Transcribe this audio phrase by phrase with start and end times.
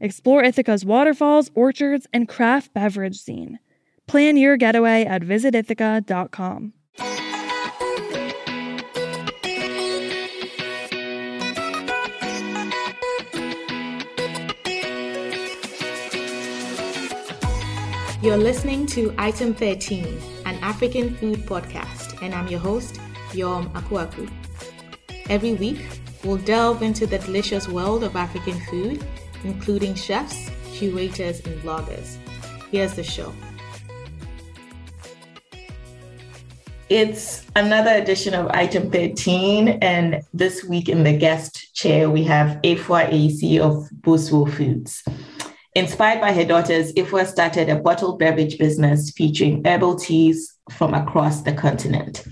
[0.00, 3.58] Explore Ithaca's waterfalls, orchards, and craft beverage scene.
[4.06, 6.72] Plan your getaway at visitithaca.com.
[18.20, 20.04] You're listening to Item 13,
[20.44, 23.00] an African food podcast, and I'm your host,
[23.32, 24.28] Yom Akuaku.
[25.28, 25.86] Every week,
[26.24, 29.04] we'll delve into the delicious world of African food
[29.44, 32.16] including chefs, curators, and bloggers.
[32.70, 33.32] Here's the show.
[36.88, 42.60] It's another edition of Item 13, and this week in the guest chair, we have
[42.62, 45.04] Afua Ayisi of Bosuo Foods.
[45.74, 51.42] Inspired by her daughters, Afua started a bottled beverage business featuring herbal teas from across
[51.42, 52.24] the continent.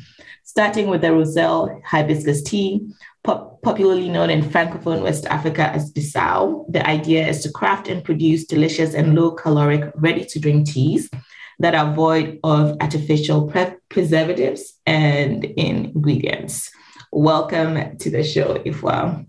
[0.42, 2.80] Starting with the Roselle hibiscus tea,
[3.26, 6.64] pop- popularly known in Francophone West Africa as Bissau.
[6.72, 11.10] The idea is to craft and produce delicious and low caloric, ready to drink teas
[11.58, 16.70] that are void of artificial pre- preservatives and ingredients.
[17.10, 19.26] Welcome to the show, Afua.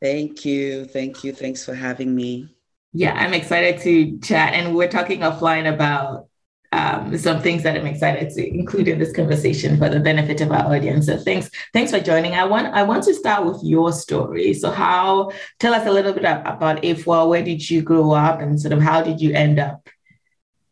[0.00, 0.84] Thank you.
[0.84, 1.32] Thank you.
[1.32, 2.54] Thanks for having me.
[2.92, 4.54] Yeah, I'm excited to chat.
[4.54, 6.28] And we're talking offline about
[6.72, 10.50] um, some things that I'm excited to include in this conversation for the benefit of
[10.50, 11.06] our audience.
[11.06, 12.34] So thanks, thanks for joining.
[12.34, 14.54] I want I want to start with your story.
[14.54, 15.30] So how
[15.60, 17.28] tell us a little bit about Afua.
[17.28, 19.88] Where did you grow up, and sort of how did you end up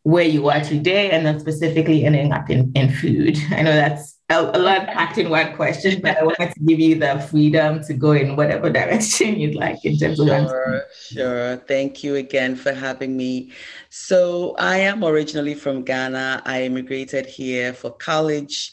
[0.03, 3.37] where you are today, and then specifically ending up in in food?
[3.51, 6.95] I know that's a, lot packed in one question, but I wanted to give you
[6.95, 11.57] the freedom to go in whatever direction you'd like in terms sure, of Sure, sure.
[11.67, 13.51] Thank you again for having me.
[13.89, 16.43] So I am originally from Ghana.
[16.45, 18.71] I immigrated here for college,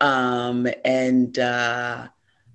[0.00, 2.08] um, and uh,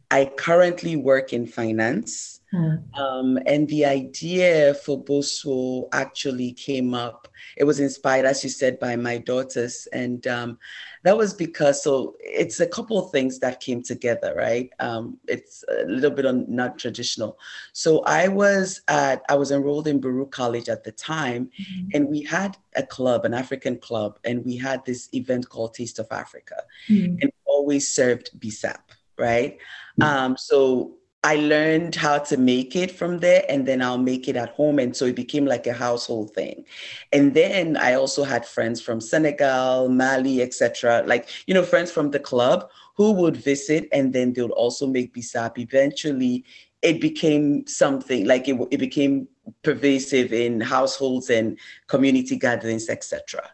[0.09, 2.39] I currently work in finance.
[2.51, 2.75] Hmm.
[2.99, 7.29] Um, and the idea for Bosuo actually came up.
[7.55, 10.57] It was inspired, as you said, by my daughters, and um,
[11.03, 15.63] that was because so it's a couple of things that came together right um, it's
[15.69, 17.37] a little bit on not traditional
[17.73, 21.87] so i was at i was enrolled in baruch college at the time mm-hmm.
[21.93, 25.99] and we had a club an african club and we had this event called taste
[25.99, 27.15] of africa mm-hmm.
[27.21, 28.81] and always served bissap
[29.17, 29.57] right
[29.99, 30.03] mm-hmm.
[30.03, 34.35] um, so I learned how to make it from there and then I'll make it
[34.35, 34.79] at home.
[34.79, 36.65] And so it became like a household thing.
[37.13, 41.03] And then I also had friends from Senegal, Mali, etc.
[41.05, 44.87] Like, you know, friends from the club who would visit and then they would also
[44.87, 45.59] make bissap.
[45.59, 46.43] Eventually
[46.81, 49.27] it became something like it, it became
[49.63, 53.47] pervasive in households and community gatherings, etc.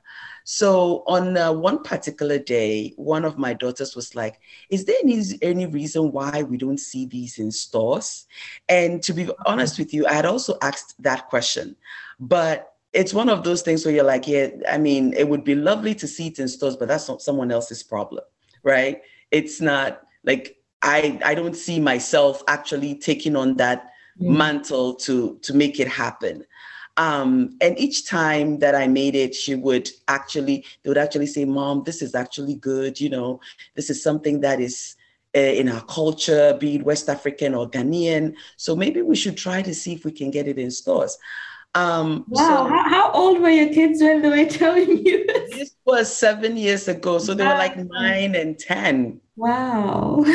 [0.49, 4.39] So on uh, one particular day, one of my daughters was like,
[4.69, 8.25] "Is there any any reason why we don't see these in stores?"
[8.69, 11.75] And to be honest with you, I had also asked that question,
[12.17, 15.53] but it's one of those things where you're like, "Yeah, I mean, it would be
[15.53, 18.23] lovely to see it in stores, but that's not someone else's problem,
[18.63, 19.01] right?
[19.31, 24.35] It's not like I I don't see myself actually taking on that." Mm-hmm.
[24.35, 26.43] mantle to to make it happen
[26.97, 31.45] um, and each time that I made it, she would actually, they would actually say,
[31.45, 32.99] Mom, this is actually good.
[32.99, 33.39] You know,
[33.75, 34.95] this is something that is
[35.35, 38.33] uh, in our culture, be it West African or Ghanaian.
[38.57, 41.17] So maybe we should try to see if we can get it in stores.
[41.75, 42.47] Um, wow.
[42.47, 45.51] So how, how, old were your kids when they were telling you this?
[45.51, 47.19] This was seven years ago.
[47.19, 49.21] So they were like nine and 10.
[49.35, 50.25] Wow.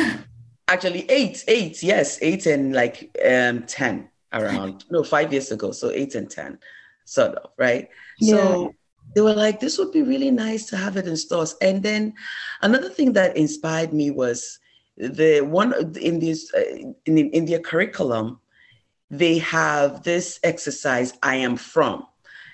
[0.69, 4.85] Actually, eight, eight, yes, eight and like um, 10 around.
[4.91, 5.71] no, five years ago.
[5.71, 6.59] So eight and 10,
[7.05, 7.89] sort of, right?
[8.19, 8.35] Yeah.
[8.35, 8.75] So
[9.15, 11.55] they were like, this would be really nice to have it in stores.
[11.61, 12.13] And then
[12.61, 14.59] another thing that inspired me was
[14.97, 16.61] the one in this uh,
[17.05, 18.39] in, in their curriculum,
[19.09, 22.05] they have this exercise, I am from.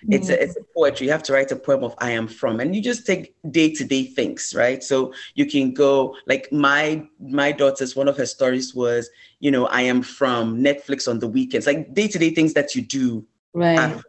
[0.08, 0.42] It's, a, mm.
[0.42, 1.08] it's a poetry.
[1.08, 3.74] You have to write a poem of I am from, and you just take day
[3.74, 4.84] to day things, right?
[4.84, 9.10] So you can go like my my daughter's one of her stories was,
[9.40, 12.76] you know, I am from Netflix on the weekends, like day to day things that
[12.76, 13.26] you do.
[13.54, 14.00] Right.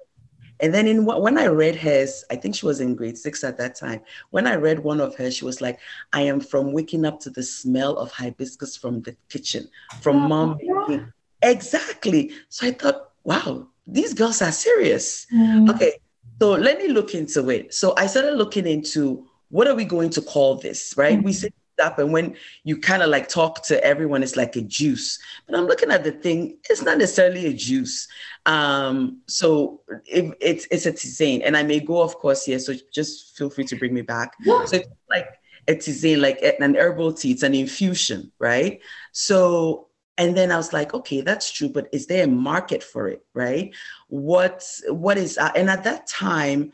[0.60, 3.56] And then in when I read hers, I think she was in grade six at
[3.58, 4.02] that time.
[4.28, 5.80] When I read one of hers, she was like,
[6.12, 9.68] "I am from waking up to the smell of hibiscus from the kitchen,
[10.02, 11.06] from oh, mom." Yeah.
[11.42, 12.32] Exactly.
[12.48, 15.26] So I thought, wow, these girls are serious.
[15.32, 15.74] Mm.
[15.74, 15.94] Okay,
[16.40, 17.74] so let me look into it.
[17.74, 21.18] So I started looking into what are we going to call this, right?
[21.18, 21.24] Mm.
[21.24, 24.60] We said up and when you kind of like talk to everyone it's like a
[24.60, 28.06] juice but i'm looking at the thing it's not necessarily a juice
[28.46, 32.74] um so it, it's it's a tisane and i may go of course here so
[32.92, 34.64] just feel free to bring me back yeah.
[34.66, 35.28] so it's like
[35.68, 38.80] a tisane like an herbal tea it's an infusion right
[39.12, 39.88] so
[40.20, 43.24] and then i was like okay that's true but is there a market for it
[43.34, 43.74] right
[44.08, 46.70] what what is uh, and at that time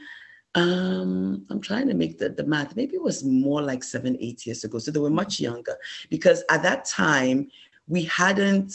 [0.57, 2.77] um, I'm trying to make the, the math.
[2.77, 4.79] Maybe it was more like seven, eight years ago.
[4.79, 5.77] So they were much younger
[6.09, 7.51] because at that time
[7.87, 8.73] we hadn't,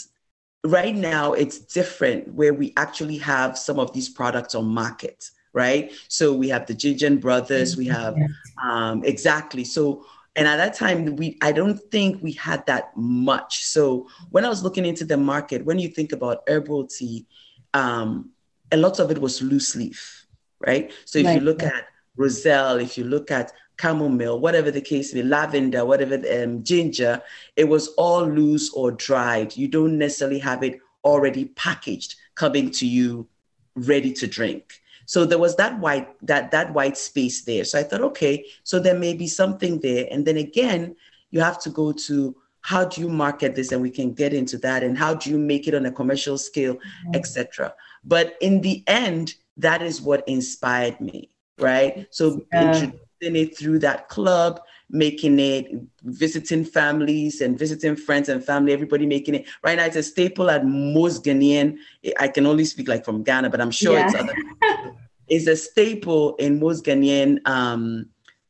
[0.63, 5.91] right now it's different where we actually have some of these products on market, right?
[6.07, 8.15] So we have the Ginger Brothers, we have,
[8.63, 9.63] um, exactly.
[9.63, 10.06] So,
[10.36, 13.66] and at that time we, I don't think we had that much.
[13.66, 17.25] So when I was looking into the market, when you think about herbal tea,
[17.74, 18.31] um,
[18.72, 20.22] a lot of it was loose leaf
[20.66, 20.92] right?
[21.06, 21.36] So if right.
[21.36, 21.86] you look at
[22.16, 26.63] roselle, if you look at chamomile, whatever the case may be, lavender, whatever the, um,
[26.63, 27.22] ginger,
[27.56, 29.56] it was all loose or dried.
[29.57, 33.28] You don't necessarily have it already packaged coming to you
[33.75, 34.81] ready to drink.
[35.11, 37.65] So there was that white that that white space there.
[37.65, 40.07] So I thought, okay, so there may be something there.
[40.09, 40.95] And then again,
[41.31, 44.57] you have to go to how do you market this, and we can get into
[44.59, 47.15] that, and how do you make it on a commercial scale, mm-hmm.
[47.15, 47.73] etc.
[48.05, 51.29] But in the end, that is what inspired me,
[51.59, 52.07] right?
[52.11, 52.67] So yeah.
[52.67, 55.73] introducing it through that club, making it,
[56.03, 59.45] visiting families and visiting friends and family, everybody making it.
[59.61, 61.79] Right now, it's a staple at most Ghanaian.
[62.17, 64.05] I can only speak like from Ghana, but I'm sure yeah.
[64.05, 64.95] it's other.
[65.31, 68.07] it's a staple in most Ghanaian um,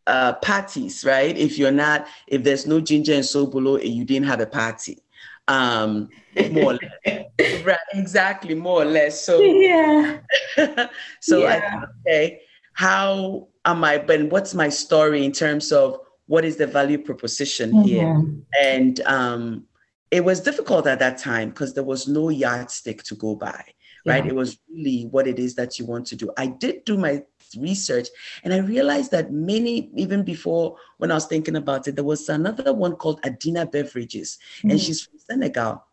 [0.07, 1.37] uh, parties, right?
[1.37, 5.01] If you're not, if there's no ginger and sobolo, you didn't have a party
[5.47, 6.07] um
[6.51, 7.25] more or less
[7.65, 10.19] right exactly more or less so yeah
[11.19, 11.83] so yeah.
[12.05, 12.39] okay
[12.73, 17.71] how am i but what's my story in terms of what is the value proposition
[17.71, 17.87] mm-hmm.
[17.87, 18.23] here
[18.61, 19.65] and um
[20.11, 23.65] it was difficult at that time because there was no yardstick to go by
[24.05, 24.31] right yeah.
[24.31, 27.21] it was really what it is that you want to do i did do my
[27.57, 28.09] research.
[28.43, 32.29] And I realized that many, even before when I was thinking about it, there was
[32.29, 34.71] another one called Adina Beverages, mm-hmm.
[34.71, 34.85] and mm.
[34.85, 35.83] she's from Senegal.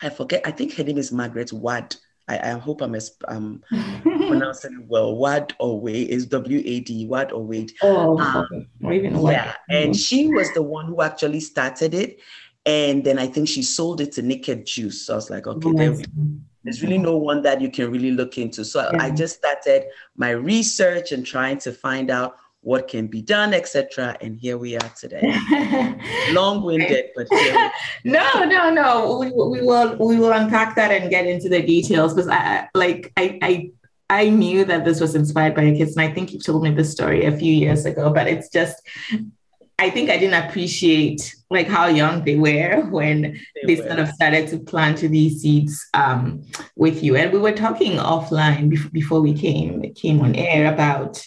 [0.00, 1.94] I forget, I think her name is Margaret Wad.
[2.28, 2.96] I, I hope I'm
[3.28, 3.62] um,
[4.02, 5.16] pronouncing it well.
[5.16, 7.72] Wad or Wade is W A D, Wad or Wade.
[7.82, 9.54] Oh, um, even yeah.
[9.68, 9.92] And mm-hmm.
[9.92, 12.20] she was the one who actually started it.
[12.64, 15.06] And then I think she sold it to Naked Juice.
[15.06, 16.04] So I was like, okay, there we
[16.64, 18.64] there's really no one that you can really look into.
[18.64, 19.02] So yeah.
[19.02, 19.84] I just started
[20.16, 24.16] my research and trying to find out what can be done, etc.
[24.20, 25.20] And here we are today.
[26.30, 27.26] Long-winded, but
[28.04, 29.18] no, no, no.
[29.18, 33.12] We, we will we will unpack that and get into the details because I like
[33.16, 33.70] I I
[34.08, 36.70] I knew that this was inspired by your kids, and I think you told me
[36.70, 38.12] this story a few years ago.
[38.12, 38.80] But it's just
[39.78, 44.08] I think I didn't appreciate like how young they were when they, they sort of
[44.08, 46.42] started to plant these seeds um,
[46.76, 47.16] with you.
[47.16, 51.24] And we were talking offline before, before we came came on air about.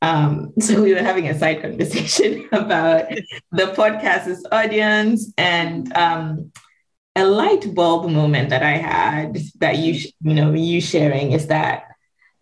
[0.00, 3.08] Um, so we were having a side conversation about
[3.52, 6.52] the podcast's audience and um,
[7.16, 11.82] a light bulb moment that I had that you you know you sharing is that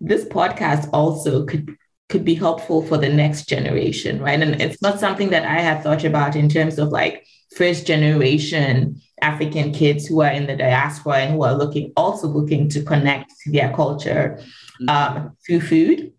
[0.01, 1.75] this podcast also could
[2.09, 4.41] could be helpful for the next generation, right?
[4.41, 9.01] And it's not something that I had thought about in terms of like first generation
[9.23, 13.33] African kids who are in the diaspora and who are looking also looking to connect
[13.43, 14.89] to their culture mm-hmm.
[14.89, 16.13] um, through food.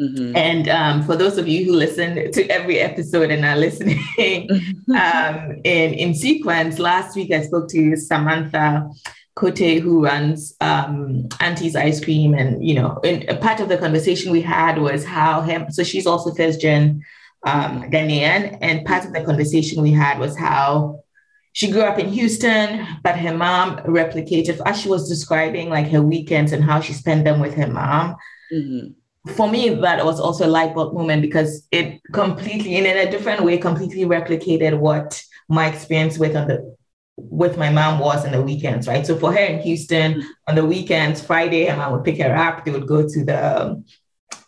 [0.00, 0.36] Mm-hmm.
[0.36, 4.00] And um, for those of you who listen to every episode and are listening
[4.96, 8.90] um, in, in sequence, last week I spoke to Samantha
[9.34, 13.78] Kote, who runs um, Auntie's Ice Cream, and you know, and a part of the
[13.78, 15.70] conversation we had was how him.
[15.70, 17.02] So she's also first gen
[17.46, 21.02] um, Ghanaian, and part of the conversation we had was how
[21.54, 26.02] she grew up in Houston, but her mom replicated as she was describing like her
[26.02, 28.16] weekends and how she spent them with her mom.
[28.52, 29.32] Mm-hmm.
[29.32, 33.10] For me, that was also a light bulb moment because it completely, and in a
[33.10, 36.76] different way, completely replicated what my experience with on the
[37.16, 39.06] with my mom was in the weekends, right?
[39.06, 40.28] So for her in Houston, mm-hmm.
[40.48, 42.64] on the weekends, Friday, her mom would pick her up.
[42.64, 43.84] They would go to the um,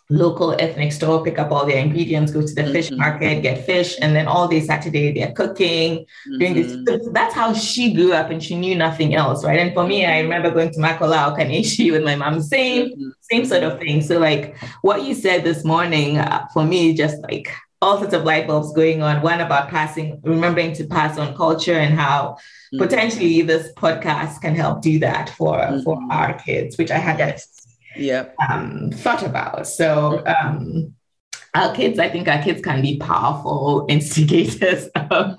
[0.09, 2.73] local ethnic store, pick up all their ingredients, go to the mm-hmm.
[2.73, 6.37] fish market, get fish, and then all day Saturday they're cooking, mm-hmm.
[6.39, 6.71] doing this.
[6.71, 7.03] Mm-hmm.
[7.03, 9.59] So that's how she grew up, and she knew nothing else, right?
[9.59, 13.09] And for me, I remember going to Makola Kaneshie with my mom, same mm-hmm.
[13.21, 14.01] same sort of thing.
[14.01, 17.47] So like what you said this morning, uh, for me, just like
[17.81, 19.21] all sorts of light bulbs going on.
[19.21, 22.37] One about passing, remembering to pass on culture, and how
[22.73, 22.79] mm-hmm.
[22.79, 26.11] potentially this podcast can help do that for for mm-hmm.
[26.11, 27.55] our kids, which I had yes
[27.95, 29.67] yeah um, thought about.
[29.67, 30.93] So um,
[31.53, 35.37] our kids, I think our kids can be powerful instigators of,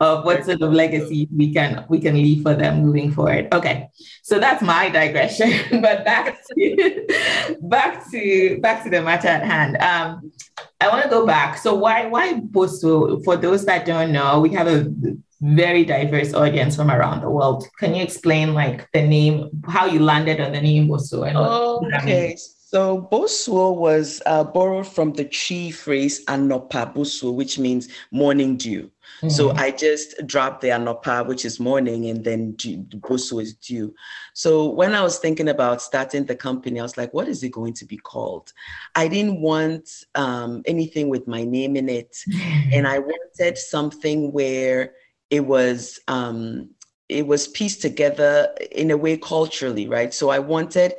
[0.00, 3.52] of what sort of legacy we can we can leave for them moving forward.
[3.52, 3.88] Okay,
[4.22, 5.50] so that's my digression.
[5.80, 9.76] but back to back to back to the matter at hand.
[9.78, 10.32] Um,
[10.80, 11.58] I want to go back.
[11.58, 13.22] So why why Bosuo?
[13.24, 14.92] For those that don't know, we have a
[15.40, 17.66] very diverse audience from around the world.
[17.78, 21.32] Can you explain like the name, how you landed on the name Bosuo?
[21.34, 22.36] Oh, okay.
[22.70, 28.90] So Bosuo was uh, borrowed from the Twi phrase Anopa Bosuo, which means morning dew.
[29.18, 29.30] Mm-hmm.
[29.30, 33.94] So I just dropped the Anopa, which is morning, and then Bosuo is dew.
[34.34, 37.52] So when I was thinking about starting the company, I was like, what is it
[37.52, 38.52] going to be called?
[38.94, 42.18] I didn't want um, anything with my name in it.
[42.70, 44.92] and I wanted something where
[45.30, 46.70] it was um,
[47.08, 50.12] it was pieced together in a way culturally, right?
[50.12, 50.94] So I wanted,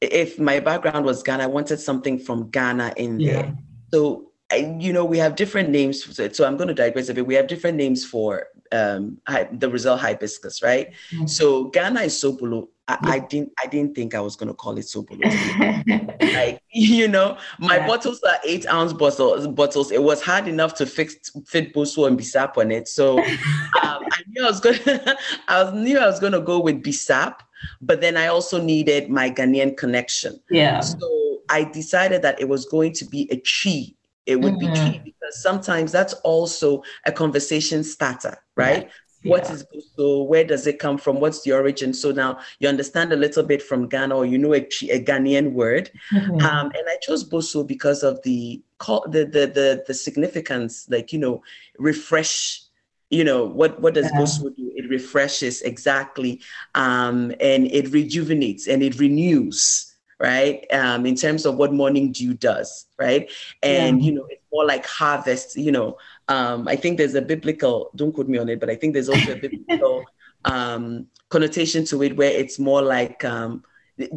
[0.00, 3.32] if my background was Ghana, I wanted something from Ghana in yeah.
[3.32, 3.58] there.
[3.92, 6.04] So I, you know, we have different names.
[6.36, 7.26] So I'm going to digress a bit.
[7.26, 9.18] We have different names for um,
[9.52, 10.92] the Roselle hibiscus, right?
[11.12, 11.26] Mm-hmm.
[11.26, 12.68] So Ghana is Sobolo.
[12.88, 15.22] I, I, didn't I didn't think I was gonna call it Sobolo.
[16.34, 17.86] like you know, my yeah.
[17.86, 19.48] bottles are eight ounce bottles.
[19.48, 19.90] Bottles.
[19.90, 21.14] It was hard enough to fix
[21.46, 22.86] fit Bosuo and Bissap on it.
[22.88, 23.26] So um,
[23.82, 25.16] I knew I was gonna.
[25.48, 27.40] I knew I was gonna go with Bissap,
[27.80, 30.40] but then I also needed my Ghanaian connection.
[30.48, 30.80] Yeah.
[30.80, 34.90] So I decided that it was going to be a chi it would mm-hmm.
[34.90, 38.84] be key because sometimes that's also a conversation starter, right?
[38.84, 38.90] Yeah.
[39.28, 40.26] What is Bosuo?
[40.26, 41.20] Where does it come from?
[41.20, 41.92] What's the origin?
[41.92, 45.52] So now you understand a little bit from Ghana, or you know a, a Ghanaian
[45.52, 45.90] word.
[46.12, 46.40] Mm-hmm.
[46.44, 51.18] Um, and I chose Bosuo because of the the the the, the significance, like you
[51.18, 51.42] know,
[51.78, 52.62] refresh
[53.10, 54.20] you know what what does yeah.
[54.20, 56.40] Bosuo do it refreshes exactly
[56.74, 60.64] um, and it rejuvenates and it renews right?
[60.72, 63.30] Um, in terms of what morning dew does, right?
[63.62, 64.06] And yeah.
[64.06, 65.56] you know, it's more like harvest.
[65.56, 67.90] You know, um, I think there's a biblical.
[67.94, 70.04] Don't quote me on it, but I think there's also a biblical
[70.44, 73.64] um, connotation to it where it's more like um,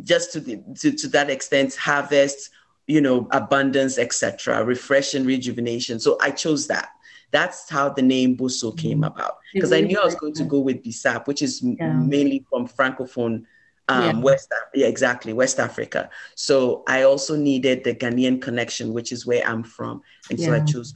[0.03, 2.51] just to, the, to to that extent, harvest.
[2.87, 5.99] You know, abundance, etc., refresh and rejuvenation.
[5.99, 6.89] So I chose that
[7.31, 9.03] that's how the name Bosuo came mm-hmm.
[9.03, 11.93] about because I knew I was going to go with Bissap, which is yeah.
[11.93, 13.45] mainly from francophone
[13.87, 14.21] um, yeah.
[14.21, 16.09] West, yeah, exactly, West Africa.
[16.35, 20.47] So I also needed the Ghanaian connection, which is where I'm from, and yeah.
[20.47, 20.93] so I chose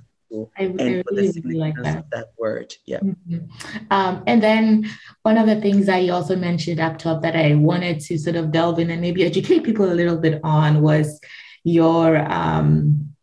[0.57, 2.09] I, and I really, really like that.
[2.11, 2.27] that.
[2.37, 2.73] word.
[2.85, 2.99] Yeah.
[2.99, 3.37] Mm-hmm.
[3.91, 4.89] Um, and then
[5.21, 8.51] one of the things I also mentioned up top that I wanted to sort of
[8.51, 11.19] delve in and maybe educate people a little bit on was
[11.63, 13.13] your um,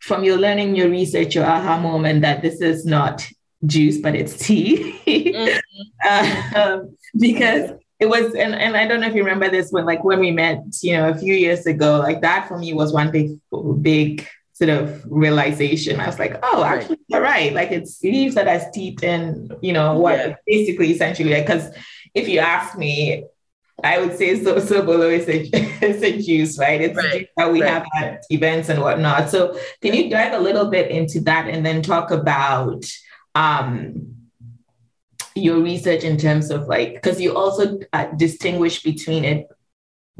[0.00, 3.26] from your learning, your research, your aha moment that this is not
[3.64, 5.00] juice, but it's tea.
[5.06, 6.56] mm-hmm.
[6.56, 10.02] um, because it was and, and i don't know if you remember this when like
[10.04, 13.10] when we met you know a few years ago like that for me was one
[13.10, 13.38] big
[13.80, 18.48] big sort of realization i was like oh actually you're right like it's leaves that
[18.48, 20.36] are steeped in you know what yeah.
[20.46, 21.74] basically essentially like because
[22.14, 23.24] if you ask me
[23.82, 25.50] I would say so So Sobolo is a,
[25.84, 26.80] it's a juice, right?
[26.80, 27.28] It's right.
[27.36, 27.70] that we right.
[27.70, 29.30] have at events and whatnot.
[29.30, 32.84] So can you dive a little bit into that and then talk about
[33.34, 34.14] um,
[35.34, 39.48] your research in terms of like because you also uh, distinguish between it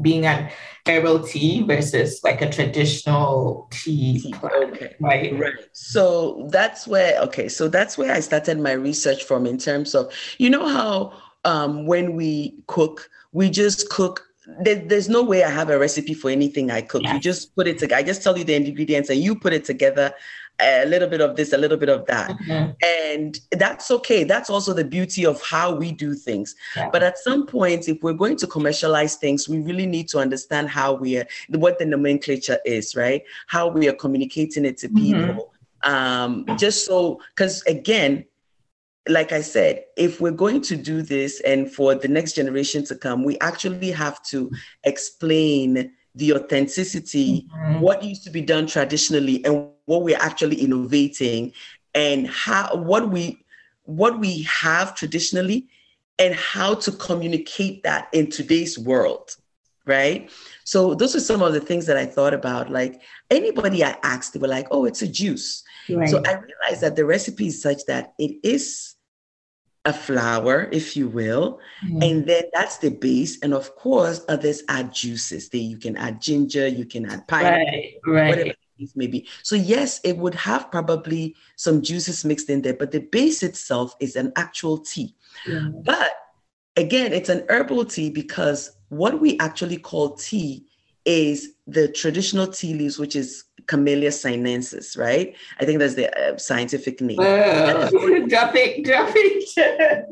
[0.01, 0.49] being an
[0.85, 7.69] herbal tea versus like a traditional tea okay right right so that's where okay so
[7.69, 11.13] that's where i started my research from in terms of you know how
[11.45, 14.25] um, when we cook we just cook
[14.61, 17.03] there, there's no way I have a recipe for anything I cook.
[17.03, 17.13] Yes.
[17.13, 17.99] You just put it together.
[17.99, 20.13] I just tell you the ingredients and you put it together
[20.59, 22.29] a little bit of this, a little bit of that.
[22.29, 22.71] Mm-hmm.
[23.17, 24.23] And that's okay.
[24.23, 26.55] That's also the beauty of how we do things.
[26.75, 26.89] Yeah.
[26.91, 30.69] But at some point, if we're going to commercialize things, we really need to understand
[30.69, 33.23] how we are, what the nomenclature is, right?
[33.47, 34.97] How we are communicating it to mm-hmm.
[34.97, 35.53] people.
[35.83, 38.25] Um, just so, because again,
[39.07, 42.95] like I said, if we're going to do this and for the next generation to
[42.95, 44.49] come, we actually have to
[44.83, 47.81] explain the authenticity, mm-hmm.
[47.81, 51.53] what used to be done traditionally, and what we're actually innovating,
[51.93, 53.43] and how what we
[53.83, 55.67] what we have traditionally,
[56.19, 59.35] and how to communicate that in today's world,
[59.85, 60.29] right?
[60.63, 62.71] So those are some of the things that I thought about.
[62.71, 66.09] Like anybody I asked, they were like, "Oh, it's a juice." Right.
[66.09, 68.95] So I realized that the recipe is such that it is
[69.85, 72.01] a flour, if you will, mm-hmm.
[72.01, 73.39] and then that's the base.
[73.41, 75.49] And of course, others add juices.
[75.49, 78.29] They, you can add ginger, you can add pineapple, right, right.
[78.29, 79.27] whatever it may be.
[79.43, 83.95] So yes, it would have probably some juices mixed in there, but the base itself
[83.99, 85.15] is an actual tea.
[85.47, 85.69] Yeah.
[85.83, 86.11] But
[86.75, 90.65] again, it's an herbal tea because what we actually call tea
[91.05, 95.35] is the traditional tea leaves, which is Camellia sinensis, right?
[95.59, 97.19] I think that's the uh, scientific name.
[97.19, 97.89] Uh,
[98.27, 100.05] drop it, drop it.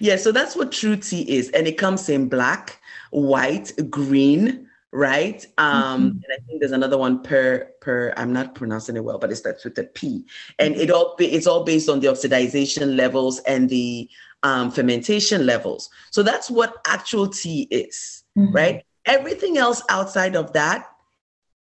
[0.00, 1.50] yeah, so that's what true tea is.
[1.50, 2.80] And it comes in black,
[3.10, 5.44] white, green, right?
[5.58, 6.06] Um, mm-hmm.
[6.08, 8.12] and I think there's another one per per.
[8.16, 10.24] I'm not pronouncing it well, but it starts with a P.
[10.58, 14.08] And it all it's all based on the oxidization levels and the
[14.42, 15.90] um, fermentation levels.
[16.10, 18.52] So that's what actual tea is, mm-hmm.
[18.52, 18.84] right?
[19.06, 20.86] Everything else outside of that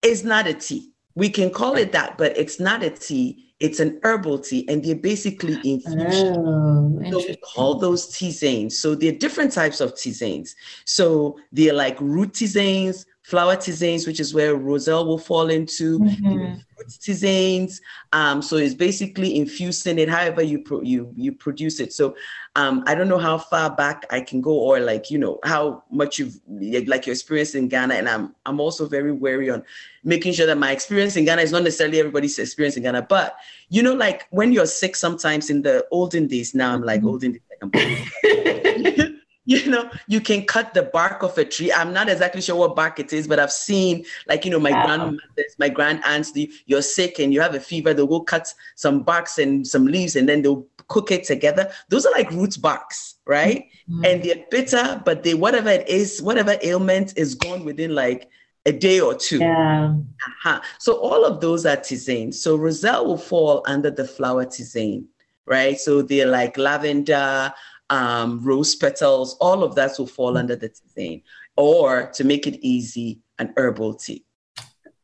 [0.02, 0.90] is not a tea.
[1.14, 3.46] We can call it that, but it's not a tea.
[3.60, 6.34] It's an herbal tea, and they're basically infused.
[6.38, 8.72] Oh, so we call those tisanes.
[8.72, 10.54] So they're different types of tisanes.
[10.86, 16.54] So they're like root tisanes, flower tisanes, which is where Roselle will fall into, mm-hmm.
[16.76, 17.80] fruit tisanes.
[18.12, 21.92] Um, so it's basically infusing it however you pro- you you produce it.
[21.92, 22.16] So
[22.56, 25.84] um, I don't know how far back I can go, or like you know how
[25.92, 26.40] much you've
[26.88, 29.62] like your experience in Ghana, and I'm I'm also very wary on
[30.02, 33.02] making sure that my experience in Ghana is not necessarily everybody's experience in Ghana.
[33.02, 33.36] But
[33.68, 37.08] you know, like when you're sick, sometimes in the olden days, now I'm like mm-hmm.
[37.08, 37.42] olden days.
[37.62, 39.06] Like
[39.64, 41.72] you know, you can cut the bark of a tree.
[41.72, 44.70] I'm not exactly sure what bark it is, but I've seen, like, you know, my
[44.70, 44.86] wow.
[44.86, 46.32] grandmothers, my grand aunts,
[46.66, 50.14] you're sick and you have a fever, they'll go cut some barks and some leaves
[50.14, 51.68] and then they'll cook it together.
[51.88, 53.66] Those are like root barks, right?
[53.90, 54.04] Mm-hmm.
[54.04, 58.30] And they're bitter, but they whatever it is, whatever ailment is gone within like
[58.66, 59.38] a day or two.
[59.38, 59.96] Yeah.
[59.96, 60.60] Uh-huh.
[60.78, 62.32] So all of those are tisane.
[62.32, 65.06] So Roselle will fall under the flower tisane,
[65.44, 65.76] right?
[65.76, 67.52] So they're like lavender,
[67.90, 71.22] um, rose petals, all of that will fall under the tisane.
[71.56, 74.24] Or to make it easy, an herbal tea.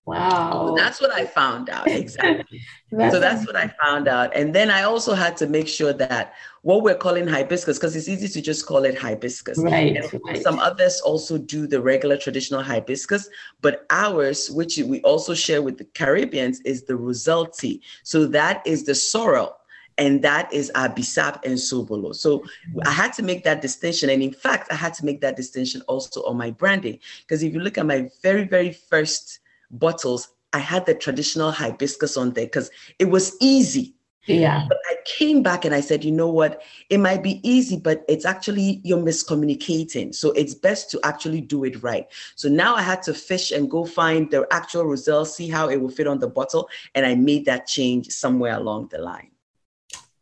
[0.07, 0.69] Wow.
[0.69, 1.89] So that's what I found out.
[1.89, 2.61] Exactly.
[2.93, 4.35] that's so that's what I found out.
[4.37, 8.09] And then I also had to make sure that what we're calling hibiscus, because it's
[8.09, 9.59] easy to just call it hibiscus.
[9.59, 10.43] Right, right.
[10.43, 13.29] Some others also do the regular traditional hibiscus,
[13.61, 17.83] but ours, which we also share with the Caribbeans, is the Roselle tea.
[18.05, 19.57] So that is the sorrel
[19.99, 22.15] and that is our bissap and sobolo.
[22.15, 22.45] So
[22.85, 24.11] I had to make that distinction.
[24.11, 26.99] And in fact, I had to make that distinction also on my branding.
[27.23, 32.17] Because if you look at my very, very first bottles, I had the traditional hibiscus
[32.17, 33.95] on there because it was easy.
[34.27, 34.65] Yeah.
[34.69, 36.63] But I came back and I said, you know what?
[36.91, 40.13] It might be easy, but it's actually you're miscommunicating.
[40.13, 42.09] So it's best to actually do it right.
[42.35, 45.81] So now I had to fish and go find the actual Roselle, see how it
[45.81, 46.69] will fit on the bottle.
[46.97, 49.31] And I made that change somewhere along the line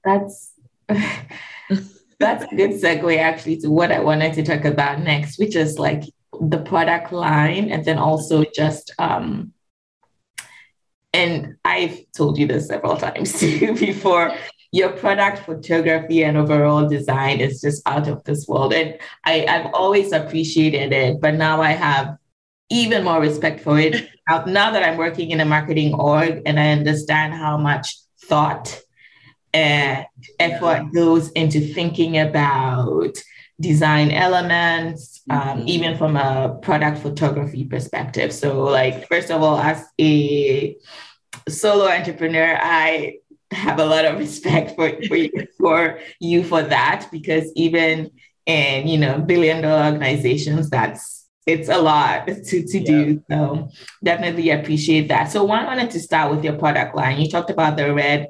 [0.04, 0.52] that's
[0.88, 5.78] that's a good segue actually to what I wanted to talk about next, which is
[5.78, 6.04] like
[6.40, 9.52] the product line and then also just um
[11.12, 14.32] and I've told you this several times too before
[14.72, 18.74] your product photography and overall design is just out of this world.
[18.74, 22.16] And I, I've always appreciated it, but now I have
[22.70, 24.08] even more respect for it.
[24.28, 28.80] now that I'm working in a marketing org and I understand how much thought
[29.54, 30.04] and
[30.40, 33.16] effort goes into thinking about
[33.60, 35.68] design elements, um, mm-hmm.
[35.68, 38.32] even from a product photography perspective.
[38.32, 40.76] So, like, first of all, as a
[41.48, 43.18] solo entrepreneur, I
[43.52, 48.10] have a lot of respect for, for, you, for you for that because even
[48.46, 52.84] in you know billion dollar organizations that's it's a lot to, to yeah.
[52.84, 53.68] do so
[54.02, 57.76] definitely appreciate that so one wanted to start with your product line you talked about
[57.78, 58.28] the red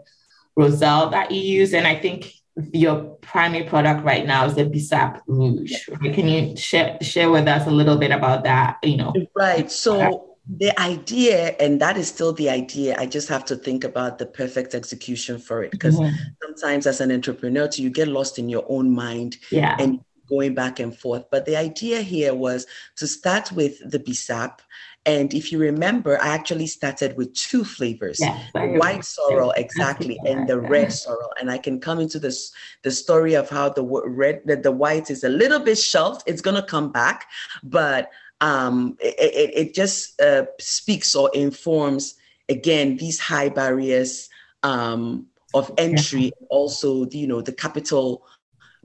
[0.57, 1.75] Roselle that you use.
[1.75, 2.33] And I think
[2.73, 5.73] your primary product right now is the Bissap Rouge.
[6.03, 8.79] Can you share share with us a little bit about that?
[8.83, 9.71] You know, right.
[9.71, 12.97] So the idea, and that is still the idea.
[12.99, 16.15] I just have to think about the perfect execution for it because mm-hmm.
[16.43, 19.37] sometimes as an entrepreneur, too, you get lost in your own mind.
[19.51, 19.77] Yeah.
[19.79, 21.25] And going back and forth.
[21.31, 24.61] But the idea here was to start with the Bissap
[25.07, 30.49] and if you remember, I actually started with two flavors, yes, white sorrel, exactly, and
[30.49, 31.31] the red sorrel.
[31.39, 35.11] And I can come into this the story of how the red the, the white
[35.11, 36.23] is a little bit shelved.
[36.27, 37.27] It's gonna come back,
[37.63, 42.15] but um, it, it, it just uh, speaks or informs
[42.49, 44.31] again these high barriers
[44.63, 48.27] um, of entry, also you know the capital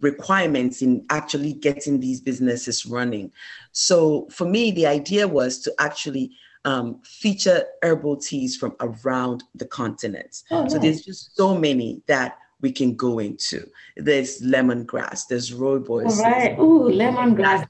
[0.02, 3.32] requirements in actually getting these businesses running.
[3.72, 6.32] So for me, the idea was to actually
[6.66, 10.44] um, feature herbal teas from around the continent.
[10.52, 10.74] Oh, nice.
[10.74, 13.66] So there's just so many that we can go into.
[13.96, 16.10] There's lemongrass, there's rooibos.
[16.10, 16.60] All right.
[16.60, 17.66] Ooh, lemongrass.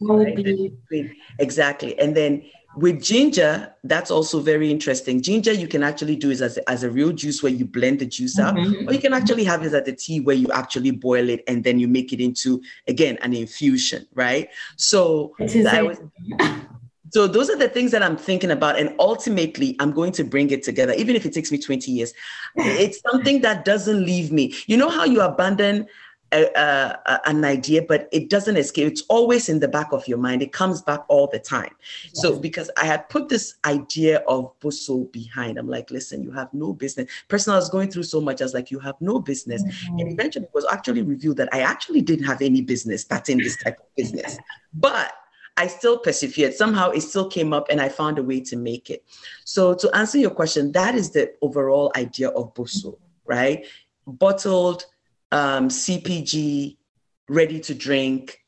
[1.40, 2.00] Exactly.
[2.00, 2.44] And then
[2.76, 5.22] with ginger, that's also very interesting.
[5.22, 8.00] Ginger, you can actually do is as a, as a real juice where you blend
[8.00, 8.88] the juice out, mm-hmm.
[8.88, 11.64] or you can actually have it as a tea where you actually boil it and
[11.64, 14.50] then you make it into again an infusion, right?
[14.76, 15.34] So
[15.84, 16.00] was,
[17.12, 20.52] so those are the things that I'm thinking about, and ultimately, I'm going to bring
[20.52, 22.14] it together, even if it takes me 20 years.
[22.56, 24.54] It's something that doesn't leave me.
[24.68, 25.88] You know how you abandon
[26.32, 28.88] a, a, an idea, but it doesn't escape.
[28.88, 30.42] It's always in the back of your mind.
[30.42, 31.74] It comes back all the time.
[32.04, 32.22] Yes.
[32.22, 36.54] So because I had put this idea of Bosuo behind, I'm like, listen, you have
[36.54, 37.10] no business.
[37.28, 39.64] Person I was going through so much, I was like, you have no business.
[39.64, 40.00] Mm-hmm.
[40.00, 43.58] And eventually it was actually revealed that I actually didn't have any business starting this
[43.64, 44.38] type of business.
[44.74, 45.14] But
[45.58, 46.54] I still persevered.
[46.54, 49.04] Somehow it still came up and I found a way to make it.
[49.44, 53.66] So to answer your question, that is the overall idea of Bosuo, right?
[54.08, 54.86] Bottled
[55.32, 56.78] um, CPG,
[57.28, 58.40] ready to drink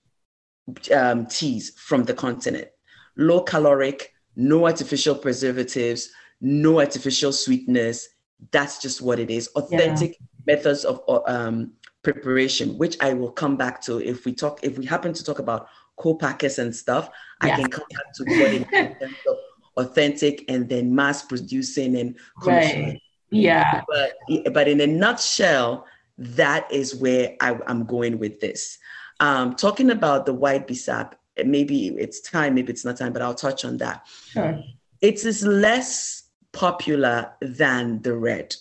[0.93, 2.69] um, teas from the continent.
[3.17, 8.09] Low caloric, no artificial preservatives, no artificial sweetness.
[8.51, 9.47] That's just what it is.
[9.55, 10.55] Authentic yeah.
[10.55, 14.85] methods of um, preparation, which I will come back to if we talk, if we
[14.85, 15.67] happen to talk about
[15.97, 17.09] co-packers and stuff,
[17.41, 19.35] I can come back to what it is
[19.77, 22.81] authentic and then mass producing and commercial.
[22.81, 23.01] Right.
[23.31, 23.81] Yeah.
[23.87, 25.85] But, but in a nutshell,
[26.21, 28.77] that is where I, am going with this.
[29.19, 33.35] Um, talking about the white Bissap, maybe it's time, maybe it's not time, but I'll
[33.35, 34.07] touch on that.
[34.29, 34.59] Sure.
[35.01, 38.55] It is less popular than the red.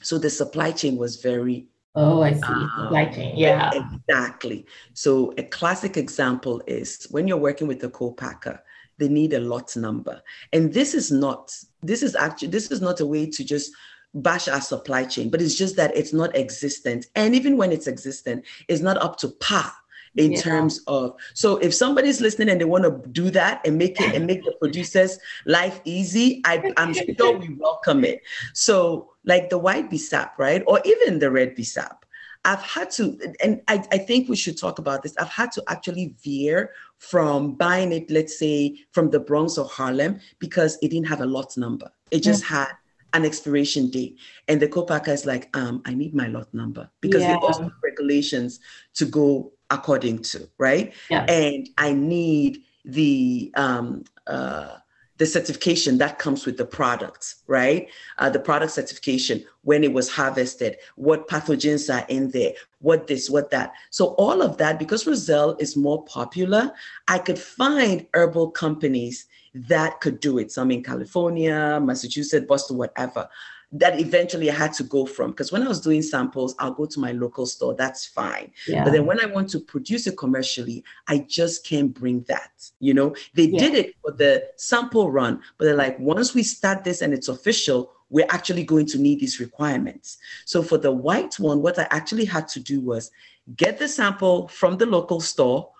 [0.00, 2.42] So the supply chain was very Oh, I see.
[2.42, 3.36] Um, supply chain.
[3.36, 3.70] Yeah.
[3.72, 4.66] Exactly.
[4.92, 8.62] So a classic example is when you're working with a co-packer,
[8.98, 10.22] they need a lot number.
[10.52, 13.72] And this is not, this is actually, this is not a way to just
[14.14, 17.06] bash our supply chain, but it's just that it's not existent.
[17.14, 19.72] And even when it's existent, it's not up to par
[20.16, 20.40] in yeah.
[20.40, 24.14] terms of so if somebody's listening and they want to do that and make it
[24.14, 28.22] and make the producers life easy I, i'm sure we welcome it
[28.54, 31.98] so like the white Bissap right or even the red Bissap
[32.46, 35.16] I've had to, and I, I think we should talk about this.
[35.18, 40.20] I've had to actually veer from buying it, let's say, from the Bronx or Harlem
[40.38, 41.90] because it didn't have a lot number.
[42.12, 42.58] It just yeah.
[42.58, 42.68] had
[43.16, 44.18] an expiration date.
[44.48, 47.32] And the co-packer is like, um, I need my lot number because yeah.
[47.32, 48.60] they also have regulations
[48.94, 50.92] to go according to, right?
[51.10, 51.24] Yeah.
[51.24, 54.76] And I need the um, uh,
[55.18, 57.88] the certification that comes with the product, right?
[58.18, 63.30] Uh, the product certification, when it was harvested, what pathogens are in there, what this,
[63.30, 63.72] what that.
[63.90, 66.70] So all of that, because Roselle is more popular,
[67.08, 69.26] I could find herbal companies
[69.68, 70.52] that could do it.
[70.52, 73.28] Some in California, Massachusetts, Boston, whatever.
[73.72, 76.86] That eventually I had to go from because when I was doing samples, I'll go
[76.86, 77.74] to my local store.
[77.74, 78.52] That's fine.
[78.68, 78.84] Yeah.
[78.84, 82.52] But then when I want to produce it commercially, I just can't bring that.
[82.78, 83.58] You know, they yeah.
[83.58, 87.28] did it for the sample run, but they're like, once we start this and it's
[87.28, 90.18] official, we're actually going to need these requirements.
[90.44, 93.10] So for the white one, what I actually had to do was
[93.56, 95.70] get the sample from the local store,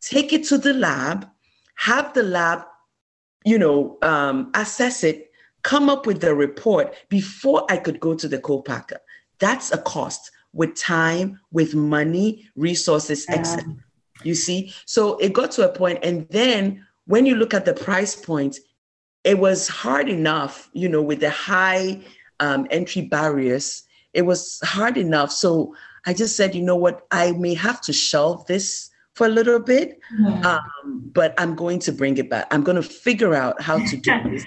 [0.00, 1.26] take it to the lab,
[1.74, 2.64] have the lab
[3.44, 5.30] you know, um, assess it,
[5.62, 8.98] come up with the report before I could go to the co-packer.
[9.38, 13.36] That's a cost with time, with money, resources, yeah.
[13.36, 13.76] etc.
[14.22, 17.72] You see, so it got to a point, and then when you look at the
[17.74, 18.58] price point,
[19.24, 22.00] it was hard enough, you know, with the high
[22.40, 23.84] um, entry barriers.
[24.12, 25.30] It was hard enough.
[25.30, 25.74] So
[26.06, 29.60] I just said, you know what, I may have to shelve this for a little
[29.60, 30.46] bit, mm-hmm.
[30.46, 32.46] um, but I'm going to bring it back.
[32.50, 34.44] I'm going to figure out how to do this.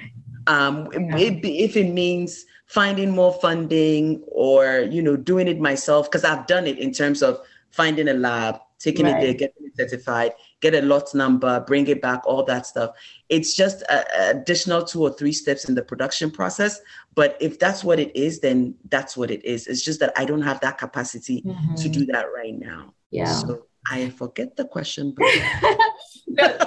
[0.47, 6.25] Um, if, if, it means finding more funding or you know doing it myself because
[6.25, 7.39] I've done it in terms of
[7.71, 9.15] finding a lab, taking right.
[9.15, 12.91] it there, getting it certified, get a lot number, bring it back, all that stuff.
[13.29, 16.81] It's just a, a additional two or three steps in the production process.
[17.15, 19.67] But if that's what it is, then that's what it is.
[19.67, 21.75] It's just that I don't have that capacity mm-hmm.
[21.75, 22.93] to do that right now.
[23.11, 23.31] Yeah.
[23.31, 25.13] So I forget the question.
[25.15, 25.27] But
[26.27, 26.57] no,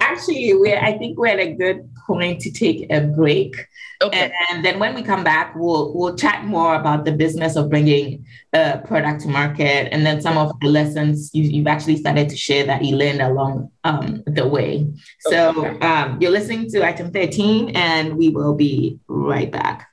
[0.00, 3.54] actually, we I think we're at a good point to take a break.
[4.00, 4.32] Okay.
[4.50, 8.24] And then when we come back, we'll we'll chat more about the business of bringing
[8.52, 12.36] a product to market, and then some of the lessons you, you've actually started to
[12.36, 14.86] share that you learned along um, the way.
[15.20, 15.86] So okay.
[15.86, 19.88] um, you're listening to item 13, and we will be right back.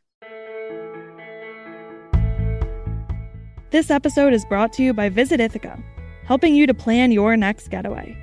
[3.72, 5.84] This episode is brought to you by Visit Ithaca,
[6.26, 8.18] helping you to plan your next getaway.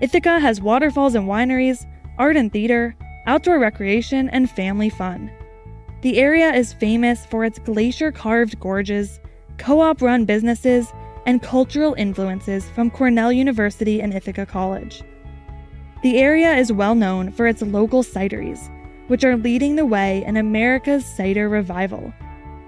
[0.00, 1.86] Ithaca has waterfalls and wineries,
[2.18, 5.30] art and theater, outdoor recreation, and family fun.
[6.02, 9.20] The area is famous for its glacier carved gorges,
[9.58, 10.92] co op run businesses,
[11.26, 15.02] and cultural influences from Cornell University and Ithaca College.
[16.02, 18.68] The area is well known for its local cideries,
[19.06, 22.12] which are leading the way in America's cider revival.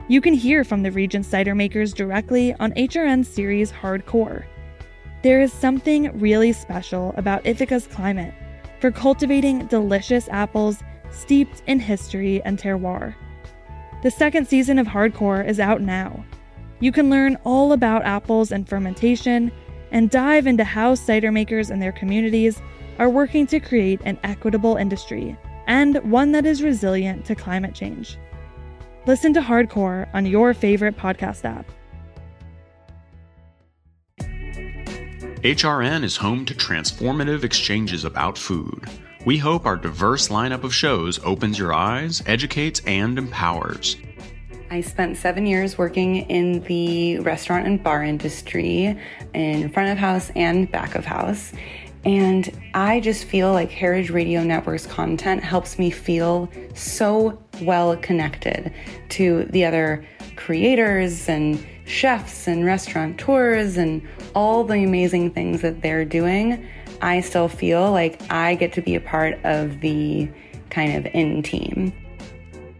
[0.07, 4.45] You can hear from the region's cider makers directly on HRN's series Hardcore.
[5.25, 8.35] There is something really special about Ithaca's climate
[8.79, 13.15] for cultivating delicious apples steeped in history and terroir.
[14.03, 16.23] The second season of Hardcore is out now.
[16.79, 19.51] You can learn all about apples and fermentation
[19.93, 22.61] and dive into how cider makers and their communities
[22.99, 28.19] are working to create an equitable industry and one that is resilient to climate change.
[29.07, 31.65] Listen to Hardcore on your favorite podcast app.
[35.45, 38.83] HRN is home to transformative exchanges about food.
[39.27, 43.99] We hope our diverse lineup of shows opens your eyes, educates, and empowers.
[44.71, 48.99] I spent seven years working in the restaurant and bar industry
[49.35, 51.53] in front of house and back of house.
[52.07, 58.73] And I just feel like Heritage Radio Network's content helps me feel so well connected
[59.11, 64.03] to the other creators and chefs and restaurateurs and
[64.35, 66.67] all the amazing things that they're doing,
[67.03, 70.29] I still feel like I get to be a part of the
[70.71, 71.93] kind of in team.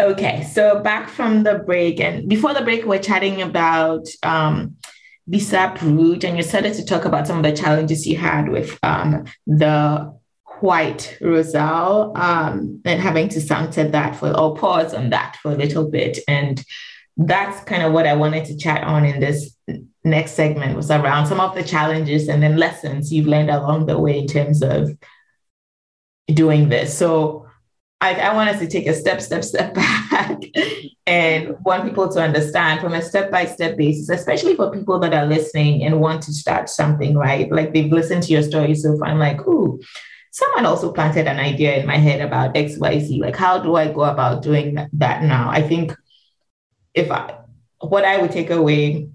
[0.00, 4.76] Okay, so back from the break, and before the break, we're chatting about um,
[5.30, 8.76] Bissap Rouge, and you started to talk about some of the challenges you had with
[8.82, 10.12] um, the
[10.60, 15.56] white roselle um, and having to sunset that for or pause on that for a
[15.56, 16.18] little bit.
[16.26, 16.64] And
[17.16, 19.56] that's kind of what I wanted to chat on in this
[20.02, 23.98] next segment was around some of the challenges and then lessons you've learned along the
[23.98, 24.90] way in terms of
[26.26, 26.96] doing this.
[26.96, 27.43] So
[28.00, 30.40] I, I want us to take a step, step, step back
[31.06, 35.14] and want people to understand from a step by step basis, especially for people that
[35.14, 37.50] are listening and want to start something, right?
[37.50, 39.08] Like they've listened to your story so far.
[39.08, 39.80] I'm like, ooh,
[40.32, 43.20] someone also planted an idea in my head about XYZ.
[43.20, 45.48] Like, how do I go about doing that now?
[45.50, 45.96] I think
[46.92, 47.38] if I,
[47.80, 49.08] what I would take away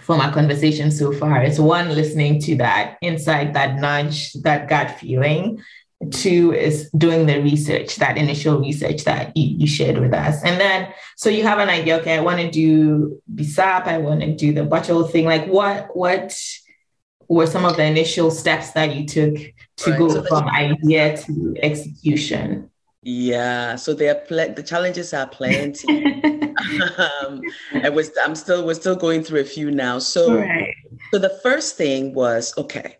[0.00, 4.98] from our conversation so far is one, listening to that insight, that nudge, that gut
[4.98, 5.62] feeling,
[6.10, 10.42] Two is doing the research, that initial research that you, you, shared with us.
[10.44, 14.20] And then, so you have an idea, okay, I want to do Bissap, I want
[14.20, 15.24] to do the bottle thing.
[15.24, 16.38] Like what, what
[17.28, 19.36] were some of the initial steps that you took
[19.78, 19.98] to right.
[19.98, 22.70] go so from idea to execution?
[23.02, 26.04] Yeah, so there are pl- the challenges are plenty.
[26.98, 27.40] um,
[27.82, 30.00] I was I'm still we're still going through a few now.
[30.00, 30.74] So right.
[31.12, 32.98] so the first thing was okay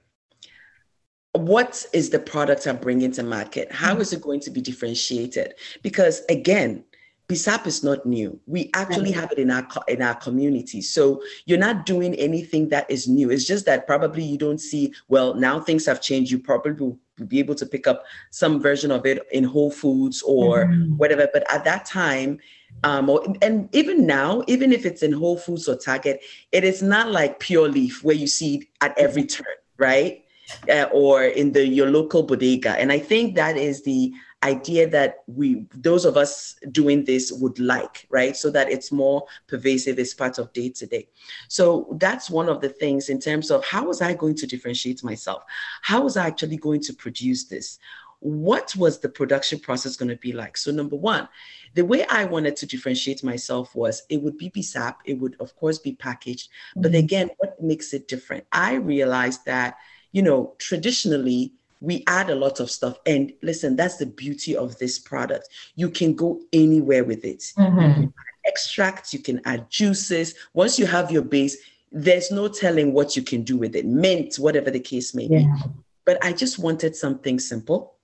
[1.40, 3.72] what is the product I'm bringing to market?
[3.72, 4.03] How mm-hmm.
[4.03, 5.55] is it going to be differentiated?
[5.83, 6.85] Because again,
[7.29, 8.38] Bissap is not new.
[8.46, 10.81] We actually have it in our in our community.
[10.81, 13.31] So you're not doing anything that is new.
[13.31, 14.94] It's just that probably you don't see.
[15.09, 16.31] Well, now things have changed.
[16.31, 20.22] You probably will be able to pick up some version of it in Whole Foods
[20.22, 20.96] or mm-hmm.
[20.99, 21.29] whatever.
[21.33, 22.38] But at that time,
[22.85, 26.22] um, or, and even now, even if it's in Whole Foods or Target,
[26.53, 29.46] it is not like pure leaf where you see it at every turn,
[29.79, 30.22] right?
[30.70, 32.70] Uh, or in the your local bodega.
[32.78, 37.59] And I think that is the idea that we those of us doing this would
[37.59, 38.37] like right?
[38.37, 41.09] So that it's more pervasive as part of day to day
[41.48, 45.02] so that's one of the things in terms of how was i going to differentiate
[45.02, 45.42] myself?
[45.82, 47.78] How was i actually going to produce this?
[48.20, 50.56] What was the production process going to be like?
[50.56, 51.28] So number one
[51.74, 55.56] the way i wanted to differentiate myself was it would be bissap it would of
[55.56, 56.50] course be packaged.
[56.76, 57.04] But mm-hmm.
[57.04, 58.44] again what makes it different?
[58.52, 59.76] I realized that
[60.16, 62.96] you know traditionally we add a lot of stuff.
[63.05, 65.48] And listen, that's the beauty of this product.
[65.74, 67.42] You can go anywhere with it.
[67.59, 68.07] Mm-hmm.
[68.46, 70.35] extracts, you can add juices.
[70.55, 71.57] Once you have your base,
[71.92, 73.85] there's no telling what you can do with it.
[73.85, 75.38] Mint, whatever the case may yeah.
[75.38, 75.70] be.
[76.07, 77.96] But I just wanted something simple,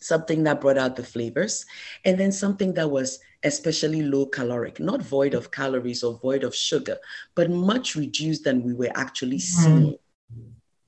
[0.00, 1.64] something that brought out the flavors,
[2.04, 6.54] and then something that was especially low caloric, not void of calories or void of
[6.54, 6.98] sugar,
[7.36, 9.62] but much reduced than we were actually mm-hmm.
[9.62, 9.98] seeing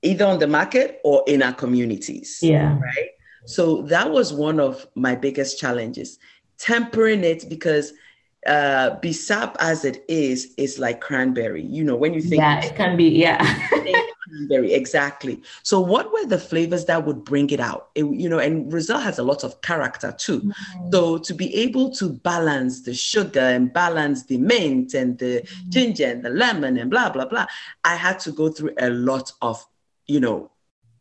[0.03, 2.41] either on the market or in our communities.
[2.43, 2.79] Yeah.
[2.79, 3.11] Right.
[3.47, 6.19] So that was one of my biggest challenges.
[6.59, 7.93] Tempering it because
[8.47, 11.63] uh bissap as it is is like cranberry.
[11.63, 13.39] You know, when you think Yeah, it can be, yeah.
[14.31, 15.43] cranberry, exactly.
[15.63, 17.91] So what were the flavors that would bring it out?
[17.95, 20.41] It, you know, and Brazil has a lot of character too.
[20.41, 20.91] Mm-hmm.
[20.93, 25.71] So to be able to balance the sugar and balance the mint and the mm-hmm.
[25.71, 27.47] ginger and the lemon and blah blah blah,
[27.85, 29.65] I had to go through a lot of
[30.11, 30.51] you know,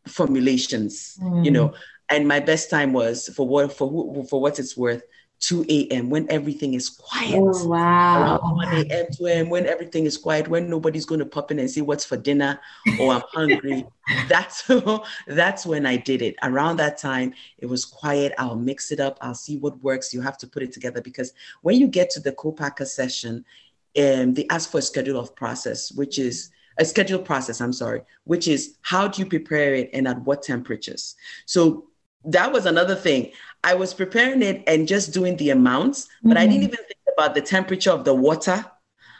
[0.06, 1.44] formulations, mm.
[1.44, 1.74] you know.
[2.10, 5.02] And my best time was for what for who, for what it's worth,
[5.40, 6.10] 2 a.m.
[6.10, 7.36] when everything is quiet.
[7.38, 8.38] Oh, wow.
[8.38, 9.06] Around 1 a.m.
[9.16, 9.48] 2 a.m.
[9.48, 12.60] when everything is quiet, when nobody's going to pop in and see what's for dinner
[13.00, 13.86] or I'm hungry.
[14.28, 14.70] that's
[15.26, 16.36] that's when I did it.
[16.42, 18.32] Around that time, it was quiet.
[18.38, 19.18] I'll mix it up.
[19.20, 20.14] I'll see what works.
[20.14, 23.44] You have to put it together because when you get to the co-packer session,
[23.98, 28.00] um, they ask for a schedule of process, which is a scheduled process, I'm sorry,
[28.24, 31.14] which is how do you prepare it and at what temperatures?
[31.44, 31.88] So
[32.24, 33.32] that was another thing.
[33.62, 36.38] I was preparing it and just doing the amounts, but mm-hmm.
[36.38, 36.72] I didn't mm-hmm.
[36.72, 38.64] even think about the temperature of the water,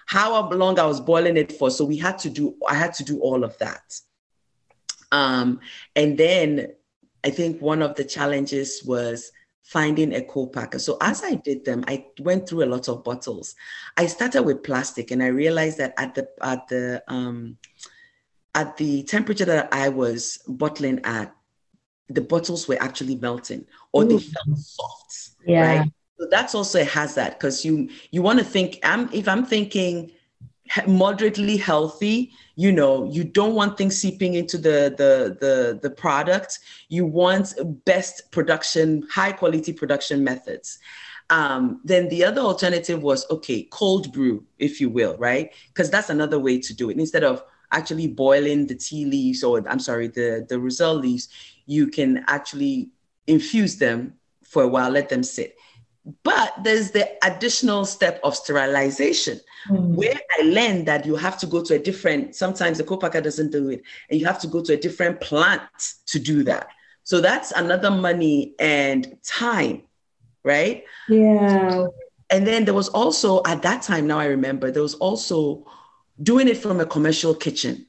[0.06, 1.70] how long I was boiling it for.
[1.70, 4.00] So we had to do, I had to do all of that.
[5.12, 5.60] Um,
[5.94, 6.72] and then
[7.22, 10.78] I think one of the challenges was finding a co-packer.
[10.78, 13.54] So as I did them, I went through a lot of bottles.
[13.96, 17.56] I started with plastic, and I realized that at the at the um,
[18.54, 21.34] at the temperature that I was bottling at,
[22.08, 24.08] the bottles were actually melting, or Ooh.
[24.08, 25.30] they felt soft.
[25.46, 25.78] Yeah.
[25.78, 25.92] Right.
[26.18, 28.78] So that's also a hazard because you you want to think.
[28.82, 30.12] I'm if I'm thinking
[30.86, 36.58] moderately healthy you know you don't want things seeping into the the the, the product.
[36.88, 37.54] You want
[37.84, 40.78] best production high quality production methods.
[41.30, 45.52] Um, then the other alternative was okay cold brew if you will right?
[45.68, 46.98] Because that's another way to do it.
[46.98, 51.28] Instead of actually boiling the tea leaves or i'm sorry the the roselle leaves
[51.66, 52.90] you can actually
[53.26, 54.12] infuse them
[54.44, 55.56] for a while let them sit
[56.22, 59.94] but there's the additional step of sterilization, mm.
[59.94, 63.52] where I learned that you have to go to a different, sometimes the co-packer doesn't
[63.52, 65.62] do it, and you have to go to a different plant
[66.06, 66.68] to do that.
[67.04, 69.82] So that's another money and time,
[70.44, 70.84] right?
[71.08, 71.86] Yeah.
[72.30, 75.66] And then there was also, at that time, now I remember, there was also
[76.22, 77.86] doing it from a commercial kitchen.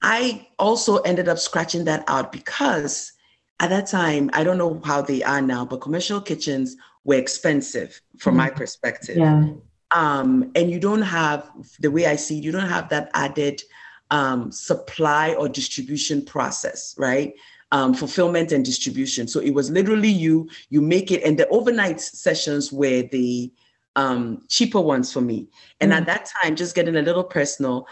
[0.00, 3.12] I also ended up scratching that out because
[3.60, 6.76] at that time, I don't know how they are now, but commercial kitchens
[7.08, 9.16] were expensive from mm my perspective.
[9.16, 9.44] Yeah.
[9.90, 13.62] Um, and you don't have the way I see it, you don't have that added
[14.10, 17.32] um, supply or distribution process, right?
[17.72, 19.26] Um, fulfillment and distribution.
[19.26, 23.50] So it was literally you, you make it, and the overnight sessions were the
[23.96, 25.48] um, cheaper ones for me.
[25.80, 27.86] And mm at that time, just getting a little personal,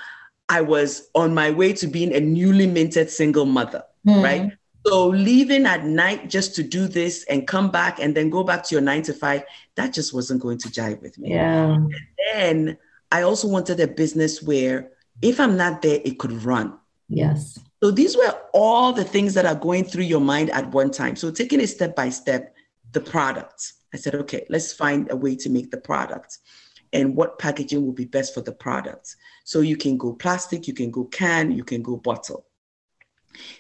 [0.49, 4.53] I was on my way to being a newly minted single mother, mm right?
[4.87, 8.63] So leaving at night just to do this and come back and then go back
[8.65, 9.43] to your nine to five,
[9.75, 11.31] that just wasn't going to jive with me.
[11.31, 11.75] Yeah.
[11.75, 11.95] And
[12.33, 12.79] then
[13.11, 16.79] I also wanted a business where if I'm not there, it could run.
[17.09, 17.59] Yes.
[17.83, 21.17] So these were all the things that are going through your mind at one time.
[21.17, 22.55] So taking it step by step,
[22.93, 23.73] the product.
[23.93, 26.39] I said, okay, let's find a way to make the product
[26.93, 29.17] and what packaging will be best for the product.
[29.43, 32.47] So you can go plastic, you can go can, you can go bottle.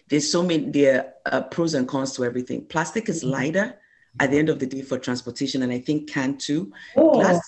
[0.08, 2.64] There's so many there are pros and cons to everything.
[2.66, 3.32] Plastic is mm-hmm.
[3.32, 3.78] lighter
[4.20, 6.72] at the end of the day for transportation, and I think can too.
[6.96, 7.40] Oh, glass,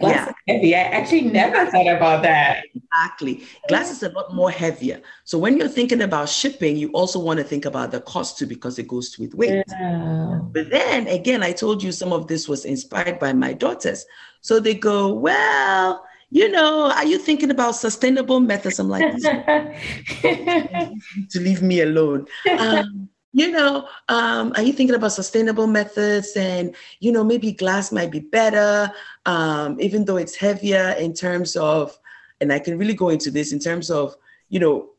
[0.00, 0.54] glass yeah.
[0.54, 0.74] heavy.
[0.74, 2.64] I actually never thought about that.
[2.74, 3.44] Exactly.
[3.68, 5.00] Glass is a lot more heavier.
[5.24, 8.46] So when you're thinking about shipping, you also want to think about the cost too
[8.46, 9.64] because it goes with weight.
[9.68, 10.40] Yeah.
[10.52, 14.04] But then again, I told you some of this was inspired by my daughters.
[14.40, 18.78] So they go, well, you know, are you thinking about sustainable methods?
[18.78, 19.10] I'm like,
[20.22, 22.26] to leave me alone.
[22.58, 26.32] Um, you know, um, are you thinking about sustainable methods?
[26.36, 28.92] And, you know, maybe glass might be better,
[29.26, 31.98] um, even though it's heavier in terms of,
[32.40, 34.14] and I can really go into this in terms of,
[34.48, 34.90] you know,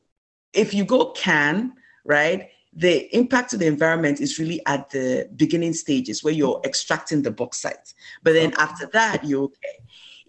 [0.54, 1.74] if you go can,
[2.06, 2.50] right?
[2.74, 7.32] The impact to the environment is really at the beginning stages where you're extracting the
[7.32, 7.94] bauxite.
[8.24, 9.80] But then after that, you're okay.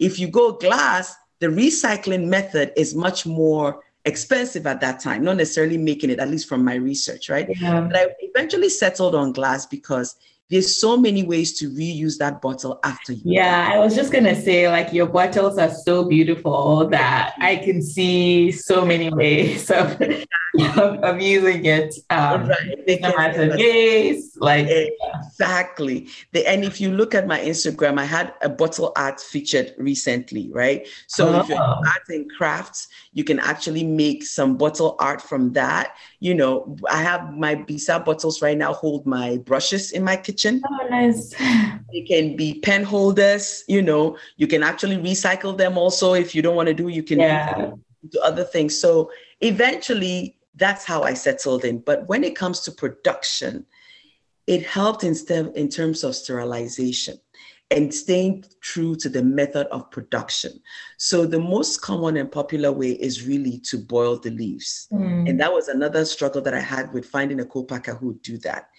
[0.01, 5.37] If you go glass, the recycling method is much more expensive at that time, not
[5.37, 7.47] necessarily making it, at least from my research, right?
[7.61, 7.81] Yeah.
[7.81, 10.15] But I eventually settled on glass because
[10.51, 13.21] there's so many ways to reuse that bottle after you.
[13.23, 17.81] Yeah, I was just gonna say, like your bottles are so beautiful that I can
[17.81, 19.99] see so many ways of,
[20.77, 21.95] of, of using it.
[22.09, 23.01] Um, right.
[23.01, 26.09] No matter days, like exactly.
[26.33, 30.51] The, and if you look at my Instagram, I had a bottle art featured recently,
[30.51, 30.85] right?
[31.07, 31.39] So oh.
[31.39, 31.81] if you're oh.
[31.87, 35.95] art and crafts, you can actually make some bottle art from that.
[36.19, 40.40] You know, I have my Bisa bottles right now hold my brushes in my kitchen.
[40.47, 41.33] Oh, nice.
[41.91, 46.13] They can be pen holders, you know, you can actually recycle them also.
[46.13, 47.71] If you don't want to do, you can yeah.
[48.09, 48.79] do other things.
[48.79, 49.11] So
[49.41, 51.79] eventually that's how I settled in.
[51.79, 53.65] But when it comes to production,
[54.47, 57.19] it helped instead in terms of sterilization
[57.71, 60.61] and staying true to the method of production.
[60.97, 64.89] So the most common and popular way is really to boil the leaves.
[64.91, 65.29] Mm.
[65.29, 68.37] And that was another struggle that I had with finding a co-packer who would do
[68.39, 68.69] that.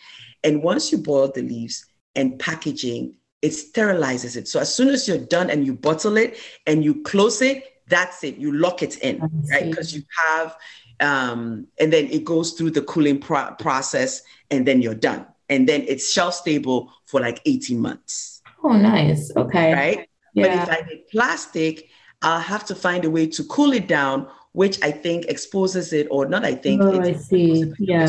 [0.44, 1.86] And once you boil the leaves
[2.16, 4.48] and packaging, it sterilizes it.
[4.48, 8.22] So as soon as you're done and you bottle it and you close it, that's
[8.24, 8.36] it.
[8.36, 9.20] You lock it in,
[9.50, 9.68] right?
[9.68, 10.56] Because you have,
[11.00, 15.26] um, and then it goes through the cooling pro- process and then you're done.
[15.48, 18.40] And then it's shelf stable for like 18 months.
[18.62, 19.30] Oh, nice.
[19.36, 19.72] Okay.
[19.72, 20.08] Right.
[20.34, 20.66] Yeah.
[20.66, 21.88] But if I did plastic,
[22.22, 26.06] I'll have to find a way to cool it down, which I think exposes it,
[26.10, 26.44] or not.
[26.44, 26.80] I think.
[26.82, 27.72] Oh, I see.
[27.78, 28.06] Yeah.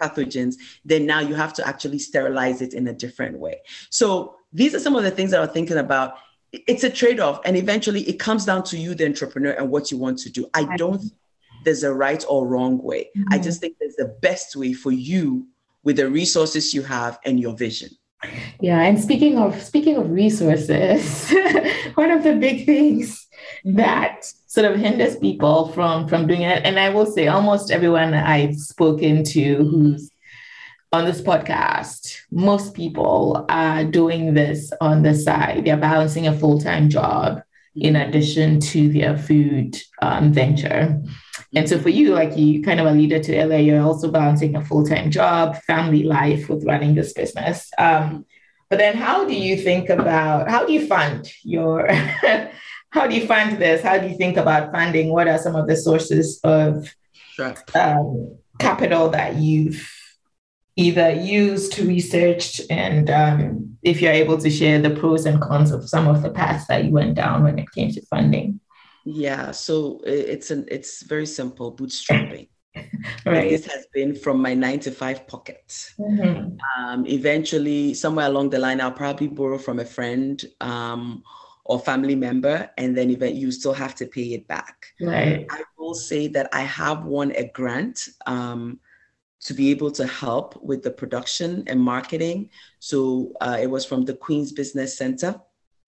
[0.00, 0.56] Pathogens.
[0.84, 3.60] Then now you have to actually sterilize it in a different way.
[3.90, 6.14] So these are some of the things that I'm thinking about.
[6.52, 9.98] It's a trade-off, and eventually it comes down to you, the entrepreneur, and what you
[9.98, 10.48] want to do.
[10.52, 11.02] I don't.
[11.64, 13.10] There's a right or wrong way.
[13.16, 13.32] Mm-hmm.
[13.32, 15.46] I just think there's the best way for you
[15.84, 17.90] with the resources you have and your vision.
[18.60, 21.30] Yeah, and speaking of speaking of resources,
[21.94, 23.26] one of the big things
[23.64, 28.14] that sort of hinders people from from doing it, and I will say almost everyone
[28.14, 30.10] I've spoken to who's
[30.92, 35.64] on this podcast, most people are doing this on the side.
[35.64, 37.42] They're balancing a full time job
[37.76, 41.00] in addition to their food um, venture.
[41.54, 44.64] And so for you, like you kind of alluded to earlier, you're also balancing a
[44.64, 47.70] full-time job, family life with running this business.
[47.78, 48.24] Um,
[48.68, 51.88] but then how do you think about how do you fund your
[52.90, 53.82] how do you fund this?
[53.82, 55.10] How do you think about funding?
[55.10, 56.92] What are some of the sources of
[57.32, 57.54] sure.
[57.74, 59.88] um, capital that you've
[60.76, 65.88] either used, researched, and um, if you're able to share the pros and cons of
[65.88, 68.60] some of the paths that you went down when it came to funding?
[69.04, 72.48] Yeah, so it's an it's very simple bootstrapping.
[73.26, 73.50] right.
[73.50, 75.90] This has been from my nine to five pocket.
[75.98, 76.56] Mm-hmm.
[76.78, 81.22] Um, eventually, somewhere along the line, I'll probably borrow from a friend um,
[81.70, 84.86] or family member, and then even you still have to pay it back.
[85.00, 85.46] Right.
[85.48, 88.80] I will say that I have won a grant um,
[89.42, 92.50] to be able to help with the production and marketing.
[92.80, 95.40] So uh, it was from the Queen's Business Center,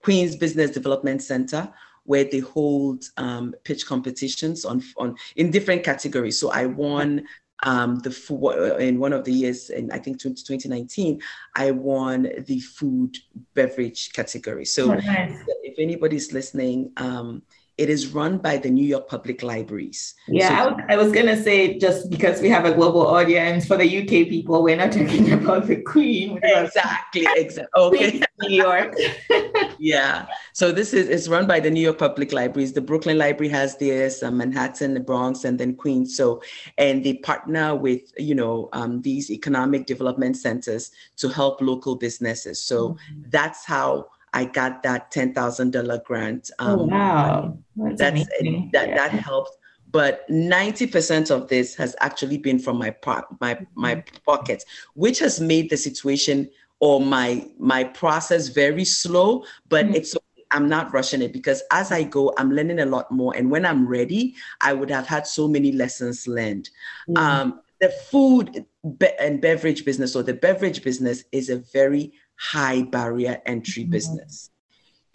[0.04, 1.68] Queen's Business Development Center,
[2.04, 6.38] where they hold um, pitch competitions on on in different categories.
[6.38, 7.24] So I won
[7.64, 11.20] um, the in one of the years, in I think 2019,
[11.54, 13.16] I won the food
[13.54, 14.64] beverage category.
[14.64, 15.38] So oh, nice.
[15.72, 17.42] If anybody's listening, um,
[17.78, 20.14] it is run by the New York Public Libraries.
[20.28, 23.66] Yeah, so, I, was, I was gonna say just because we have a global audience
[23.66, 26.38] for the UK people, we're not talking about the Queen.
[26.42, 27.82] Exactly, exactly.
[27.82, 28.94] Okay, New York.
[29.78, 30.26] yeah.
[30.52, 32.74] So this is it's run by the New York Public Libraries.
[32.74, 36.14] The Brooklyn Library has theirs, uh, Manhattan, the Bronx, and then Queens.
[36.14, 36.42] So
[36.76, 42.60] and they partner with you know um, these economic development centers to help local businesses.
[42.62, 43.22] So mm-hmm.
[43.30, 46.50] that's how I got that ten thousand dollar grant.
[46.58, 48.26] Oh, um, oh wow, that's, that's
[48.72, 48.94] that yeah.
[48.96, 49.56] that helped.
[49.90, 54.16] But ninety percent of this has actually been from my po- my my mm-hmm.
[54.24, 54.64] pockets,
[54.94, 56.48] which has made the situation
[56.80, 59.44] or my my process very slow.
[59.68, 59.96] But mm-hmm.
[59.96, 60.16] it's
[60.52, 63.34] I'm not rushing it because as I go, I'm learning a lot more.
[63.36, 66.68] And when I'm ready, I would have had so many lessons learned.
[67.08, 67.16] Mm-hmm.
[67.16, 68.64] Um, the food
[68.98, 72.12] be- and beverage business or the beverage business is a very
[72.42, 73.92] high barrier entry mm-hmm.
[73.92, 74.50] business.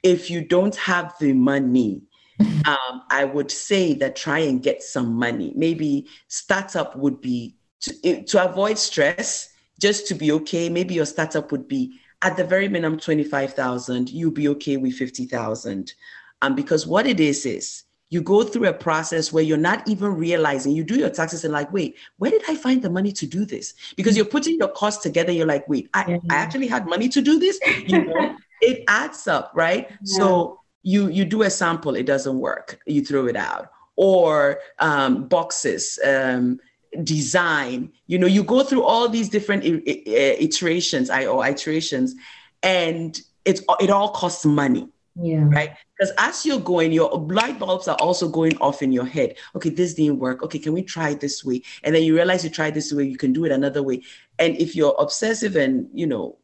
[0.04, 2.04] If you don't have the money,
[2.40, 5.52] um, I would say that try and get some money.
[5.56, 9.50] Maybe startup would be to, to avoid stress,
[9.80, 14.32] just to be okay, maybe your startup would be at the very minimum 25,000, you'll
[14.32, 15.94] be okay with 50,000.
[16.42, 20.16] Um, because what it is is you go through a process where you're not even
[20.16, 23.26] realizing you do your taxes and like wait where did i find the money to
[23.26, 23.74] do this?
[23.96, 27.22] Because you're putting your costs together you're like wait i, I actually had money to
[27.22, 27.60] do this?
[27.88, 29.90] You know it adds up right?
[29.90, 30.18] Yeah.
[30.18, 33.72] so you you do a sample it doesn't work you throw it out.
[34.00, 36.60] Or um, boxes um,
[37.04, 42.16] design you know you go through all these different iterations i or iterations
[42.64, 44.88] and it's it all costs money
[45.20, 45.44] yeah.
[45.48, 45.76] Right?
[45.98, 49.36] Because as you're going your light bulbs are also going off in your head.
[49.56, 50.44] Okay this didn't work.
[50.44, 51.64] Okay can we try it this way?
[51.84, 54.04] And then you realize you tried this way you can do it another way.
[54.40, 56.38] And if you're obsessive and you know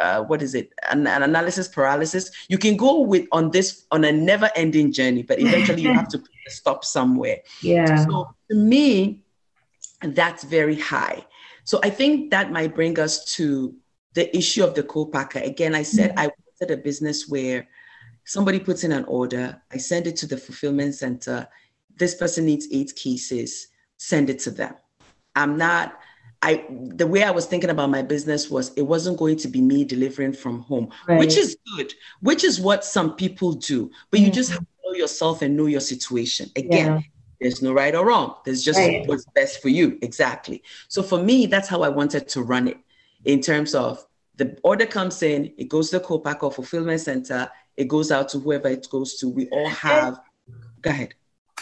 [0.00, 0.72] uh, what is it?
[0.90, 5.22] An, an, analysis paralysis you can go with on this on a never ending journey
[5.22, 7.38] but eventually you have to stop somewhere.
[7.62, 8.04] Yeah.
[8.06, 9.22] So to me
[10.02, 11.24] that's very high.
[11.64, 13.74] So i think that might bring us to
[14.14, 15.40] the issue of the co-packer.
[15.40, 16.18] Again i said mm-hmm.
[16.20, 17.68] i wanted a business where
[18.26, 21.46] somebody puts in an order i send it to the fulfillment center
[21.96, 24.74] this person needs eight cases send it to them
[25.34, 25.98] i'm not
[26.42, 29.62] I the way I was thinking about my business was it wasn't going to be
[29.62, 31.18] me delivering from home, right.
[31.18, 33.90] which is good, which is what some people do.
[34.10, 34.26] But mm-hmm.
[34.26, 36.50] you just have to know yourself and know your situation.
[36.54, 37.00] Again, yeah.
[37.40, 38.34] there's no right or wrong.
[38.44, 39.08] There's just right.
[39.08, 39.98] what's best for you.
[40.02, 40.62] Exactly.
[40.88, 42.76] So for me, that's how I wanted to run it
[43.24, 44.04] in terms of
[44.36, 48.38] the order comes in, it goes to the co-packer fulfillment center, it goes out to
[48.38, 49.28] whoever it goes to.
[49.28, 50.18] We all have.
[50.82, 51.14] Go ahead.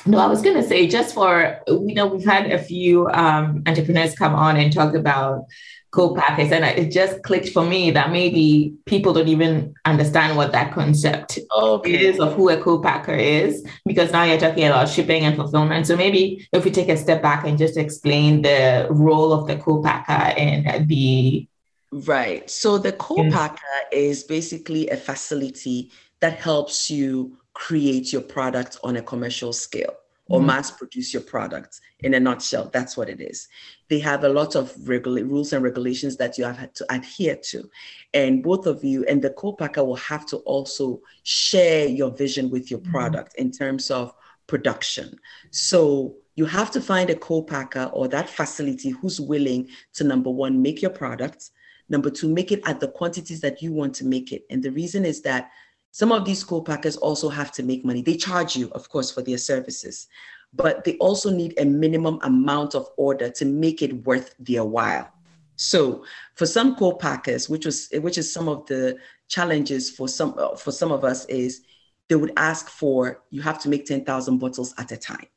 [0.06, 3.62] No, I was going to say just for, you know, we've had a few um,
[3.66, 5.46] entrepreneurs come on and talk about
[5.94, 10.72] co-packers and it just clicked for me that maybe people don't even understand what that
[10.74, 12.06] concept okay.
[12.06, 15.96] is of who a co-packer is because now you're talking about shipping and fulfillment so
[15.96, 20.34] maybe if we take a step back and just explain the role of the co-packer
[20.36, 21.46] and the
[21.92, 25.92] right so the co-packer is basically a facility
[26.24, 29.94] that helps you create your product on a commercial scale
[30.30, 30.46] or mm-hmm.
[30.46, 33.48] mass produce your product in a nutshell that's what it is
[33.90, 37.36] they have a lot of regula- rules and regulations that you have had to adhere
[37.36, 37.68] to
[38.14, 42.70] and both of you and the co-packer will have to also share your vision with
[42.70, 42.92] your mm-hmm.
[42.92, 43.42] product mm-hmm.
[43.42, 44.14] in terms of
[44.46, 45.14] production
[45.50, 50.62] so you have to find a co-packer or that facility who's willing to number one
[50.62, 51.50] make your product
[51.90, 54.70] number two make it at the quantities that you want to make it and the
[54.70, 55.50] reason is that
[55.94, 58.02] some of these co-packers also have to make money.
[58.02, 60.08] They charge you, of course, for their services,
[60.52, 65.08] but they also need a minimum amount of order to make it worth their while.
[65.54, 70.72] So for some co-packers, which was which is some of the challenges for some for
[70.72, 71.60] some of us is
[72.08, 75.28] they would ask for you have to make 10,000 bottles at a time.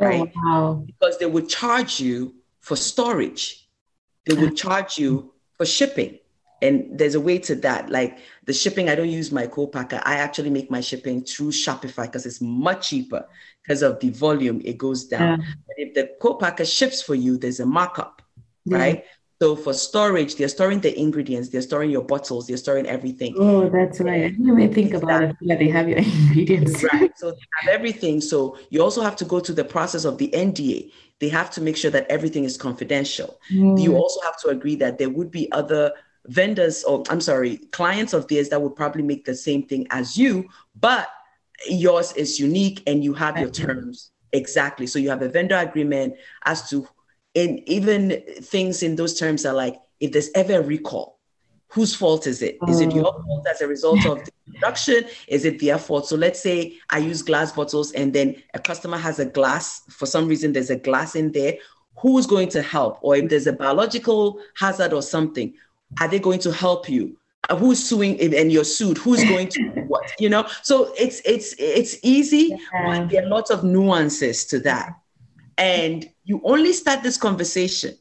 [0.00, 0.32] Oh, right?
[0.34, 0.84] Oh, wow.
[0.86, 3.68] Because they would charge you for storage.
[4.26, 6.18] They would charge you for shipping
[6.60, 10.14] and there's a way to that like the shipping i don't use my co-packer i
[10.14, 13.26] actually make my shipping through shopify because it's much cheaper.
[13.62, 15.40] Because of the volume it goes down.
[15.40, 15.46] Yeah.
[15.66, 18.22] but if the co-packer ships for you there's a markup
[18.64, 18.78] yeah.
[18.78, 19.04] right?
[19.40, 23.34] So for storage they're storing the ingredients they're storing your bottles they're storing everything.
[23.36, 24.24] Oh that's right.
[24.24, 25.36] I didn't even think about it.
[25.42, 26.82] Yeah they have your ingredients.
[26.92, 27.12] Right.
[27.18, 28.22] So they have everything.
[28.22, 30.90] So you also have to go to the process of the nda
[31.20, 33.38] they have to make sure that everything is confidential.
[33.52, 33.80] Mm.
[33.82, 35.92] you also have to agree that there would be other
[36.28, 40.16] vendors or I'm sorry, clients of theirs that would probably make the same thing as
[40.16, 40.48] you,
[40.78, 41.08] but
[41.68, 44.86] yours is unique and you have your terms exactly.
[44.86, 46.14] So you have a vendor agreement
[46.44, 46.86] as to
[47.34, 51.18] and even things in those terms are like if there's ever a recall,
[51.68, 52.58] whose fault is it?
[52.68, 53.22] Is it your oh.
[53.22, 55.04] fault as a result of the production?
[55.28, 56.06] Is it their fault?
[56.06, 60.06] So let's say I use glass bottles and then a customer has a glass, for
[60.06, 61.54] some reason there's a glass in there.
[61.98, 62.98] Who's going to help?
[63.02, 65.52] Or if there's a biological hazard or something,
[66.00, 67.16] are they going to help you?
[67.48, 68.98] Uh, who's suing and you're sued?
[68.98, 70.12] Who's going to what?
[70.18, 72.84] You know, so it's it's it's easy, yeah.
[72.84, 74.94] but there are lots of nuances to that.
[75.56, 77.96] And you only start this conversation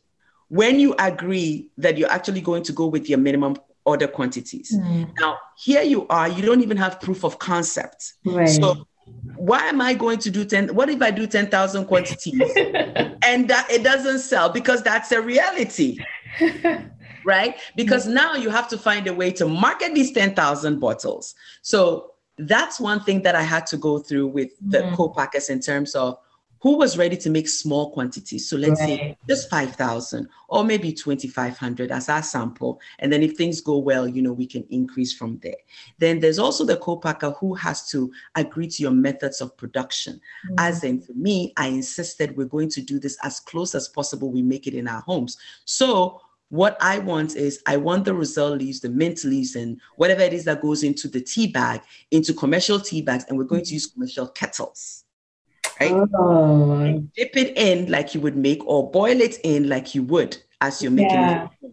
[0.49, 4.75] when you agree that you're actually going to go with your minimum order quantities.
[4.75, 5.09] Mm.
[5.19, 8.13] Now, here you are, you don't even have proof of concept.
[8.25, 8.47] Right.
[8.47, 8.87] So
[9.35, 10.75] why am I going to do 10?
[10.75, 12.41] What if I do 10,000 quantities
[13.23, 14.49] and that it doesn't sell?
[14.49, 15.97] Because that's a reality.
[17.27, 17.57] right?
[17.75, 18.15] Because mm-hmm.
[18.15, 21.35] now you have to find a way to market these 10,000 bottles.
[21.61, 24.95] So that's one thing that I had to go through with the mm-hmm.
[24.95, 26.17] co-packers in terms of
[26.59, 28.49] who was ready to make small quantities.
[28.49, 28.87] So let's right.
[28.87, 32.79] say just 5,000 or maybe 2,500 as our sample.
[32.99, 35.57] And then if things go well, you know, we can increase from there.
[35.99, 40.13] Then there's also the co-packer who has to agree to your methods of production.
[40.15, 40.55] Mm-hmm.
[40.57, 44.31] As in for me, I insisted we're going to do this as close as possible.
[44.31, 45.37] We make it in our homes.
[45.65, 50.21] So what I want is I want the Roselle leaves, the mint leaves, and whatever
[50.21, 51.81] it is that goes into the tea bag,
[52.11, 55.03] into commercial tea bags, and we're going to use commercial kettles
[55.79, 55.91] right?
[55.91, 57.03] Oh.
[57.15, 60.81] Dip it in like you would make, or boil it in like you would as
[60.81, 61.47] you're making yeah.
[61.61, 61.71] it.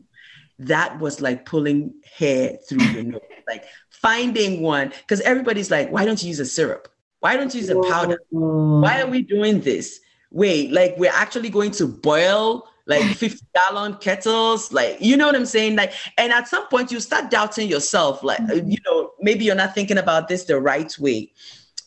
[0.58, 4.92] That was like pulling hair through your nose, like finding one.
[5.00, 6.88] Because everybody's like, why don't you use a syrup?
[7.20, 8.20] Why don't you use a powder?
[8.30, 10.00] Why are we doing this?
[10.30, 15.36] Wait, like we're actually going to boil like 50 gallon kettles like you know what
[15.36, 18.68] i'm saying like and at some point you start doubting yourself like mm-hmm.
[18.68, 21.32] you know maybe you're not thinking about this the right way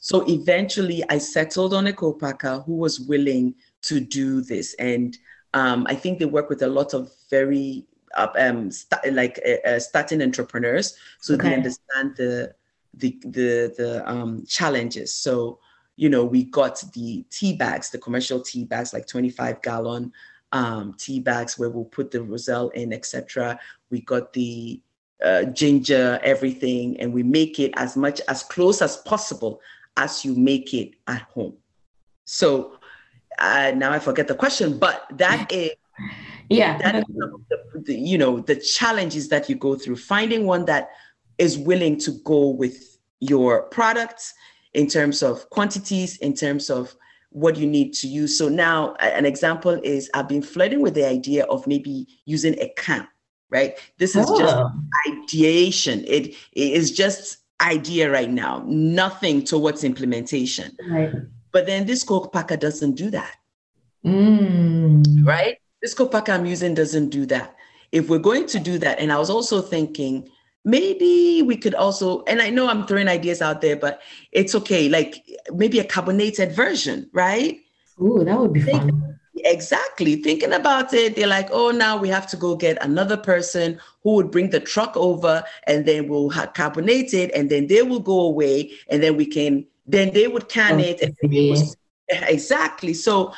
[0.07, 5.17] so eventually, I settled on a co-packer who was willing to do this, and
[5.53, 7.85] um, I think they work with a lot of very
[8.15, 11.49] uh, um, st- like uh, uh, starting entrepreneurs, so okay.
[11.49, 12.55] they understand the
[12.93, 15.13] the the the um, challenges.
[15.13, 15.59] So
[15.97, 20.13] you know, we got the tea bags, the commercial tea bags, like 25 gallon
[20.51, 23.59] um, tea bags where we'll put the roselle in, etc.
[23.89, 24.81] We got the
[25.23, 29.61] uh, ginger, everything, and we make it as much as close as possible
[29.97, 31.53] as you make it at home.
[32.25, 32.79] So
[33.39, 35.71] uh, now I forget the question, but that is
[36.49, 37.03] yeah that is
[37.87, 40.91] you know the challenges that you go through finding one that
[41.37, 44.33] is willing to go with your products
[44.73, 46.95] in terms of quantities in terms of
[47.29, 51.05] what you need to use so now an example is i've been flirting with the
[51.05, 53.07] idea of maybe using a can
[53.49, 54.39] right this is oh.
[54.39, 54.57] just
[55.07, 60.75] ideation it, it is just idea right now, nothing towards implementation.
[60.89, 61.11] Right.
[61.51, 63.35] But then this co-packer doesn't do that.
[64.05, 65.25] Mm.
[65.25, 65.57] Right?
[65.81, 67.55] This co-packer I'm using doesn't do that.
[67.91, 70.29] If we're going to do that, and I was also thinking,
[70.67, 74.01] maybe we could also, and I know I'm throwing ideas out there, but
[74.33, 77.59] it's okay, like maybe a carbonated version, right?
[78.01, 79.17] Ooh, that would be fun.
[79.45, 80.17] Exactly.
[80.17, 84.15] Thinking about it, they're like, oh, now we have to go get another person who
[84.15, 88.01] would bring the truck over and then we'll have carbonate it and then they will
[88.01, 91.01] go away and then we can, then they would can it.
[91.01, 91.15] And
[92.27, 92.93] exactly.
[92.93, 93.33] So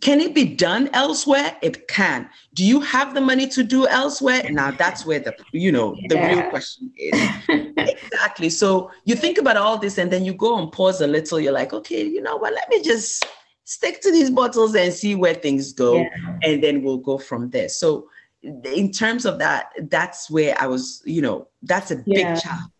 [0.00, 1.56] can it be done elsewhere?
[1.62, 2.28] It can.
[2.54, 4.42] Do you have the money to do elsewhere?
[4.50, 6.40] Now that's where the you know the yeah.
[6.40, 7.30] real question is.
[7.76, 8.50] exactly.
[8.50, 11.38] So you think about all this and then you go and pause a little.
[11.38, 12.52] You're like, okay, you know what?
[12.52, 13.24] Let me just
[13.66, 16.38] stick to these bottles and see where things go yeah.
[16.42, 18.08] and then we'll go from there so
[18.42, 22.34] in terms of that that's where i was you know that's a yeah.
[22.34, 22.70] big challenge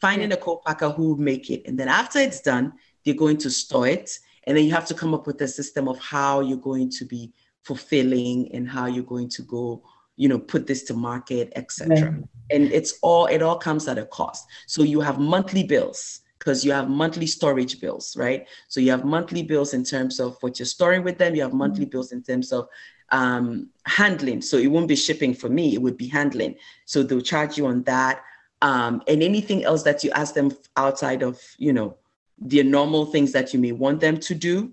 [0.00, 2.72] finding a co-packer who will make it and then after it's done
[3.04, 5.88] they're going to store it and then you have to come up with a system
[5.88, 7.32] of how you're going to be
[7.62, 9.82] fulfilling and how you're going to go
[10.16, 12.18] you know put this to market etc
[12.50, 16.64] and it's all it all comes at a cost so you have monthly bills because
[16.64, 18.48] you have monthly storage bills, right?
[18.68, 21.34] So you have monthly bills in terms of what you're storing with them.
[21.34, 21.90] You have monthly mm-hmm.
[21.90, 22.66] bills in terms of
[23.10, 24.40] um, handling.
[24.40, 26.56] So it won't be shipping for me; it would be handling.
[26.86, 28.22] So they'll charge you on that,
[28.62, 31.96] um, and anything else that you ask them outside of, you know,
[32.40, 34.72] the normal things that you may want them to do.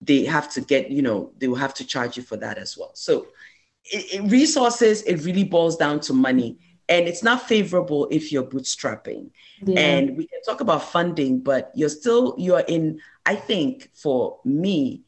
[0.00, 2.76] They have to get, you know, they will have to charge you for that as
[2.78, 2.90] well.
[2.94, 3.28] So
[3.84, 8.44] it, it, resources, it really boils down to money and it's not favorable if you're
[8.44, 9.30] bootstrapping
[9.62, 9.78] yeah.
[9.78, 15.02] and we can talk about funding but you're still you're in i think for me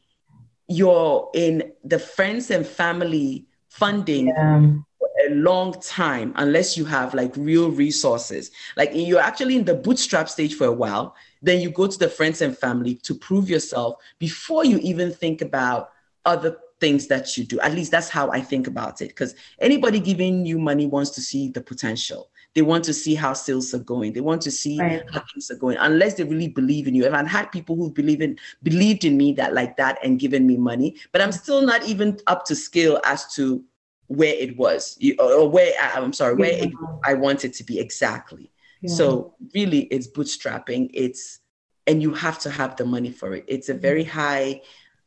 [0.67, 4.61] you're in the friends and family funding yeah.
[4.99, 9.73] for a long time unless you have like real resources like you're actually in the
[9.73, 13.49] bootstrap stage for a while then you go to the friends and family to prove
[13.49, 15.91] yourself before you even think about
[16.25, 17.59] other things that you do.
[17.61, 19.09] At least that's how I think about it.
[19.09, 22.29] Because anybody giving you money wants to see the potential.
[22.53, 24.11] They want to see how sales are going.
[24.11, 25.03] They want to see right.
[25.13, 25.77] how things are going.
[25.77, 27.05] Unless they really believe in you.
[27.05, 30.45] And I've had people who believe in believed in me that like that and given
[30.45, 33.63] me money, but I'm still not even up to scale as to
[34.07, 36.73] where it was or where I'm sorry, where it,
[37.05, 38.51] I want it to be exactly.
[38.81, 38.93] Yeah.
[38.93, 40.89] So really, it's bootstrapping.
[40.93, 41.39] It's
[41.87, 43.45] and you have to have the money for it.
[43.47, 44.61] It's a very high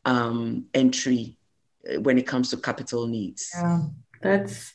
[0.04, 1.38] um, entry
[1.98, 3.50] when it comes to capital needs.
[3.54, 3.82] Yeah,
[4.22, 4.72] that's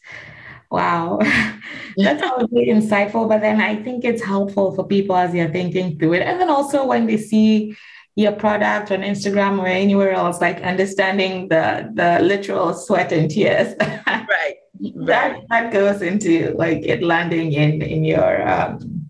[0.72, 1.20] wow.
[1.98, 3.28] that's probably insightful.
[3.28, 6.22] But then I think it's helpful for people as they're thinking through it.
[6.22, 7.76] And then also when they see
[8.16, 13.76] your product on Instagram or anywhere else, like understanding the the literal sweat and tears.
[14.08, 14.56] right.
[14.96, 19.10] That that goes into like it landing in in your um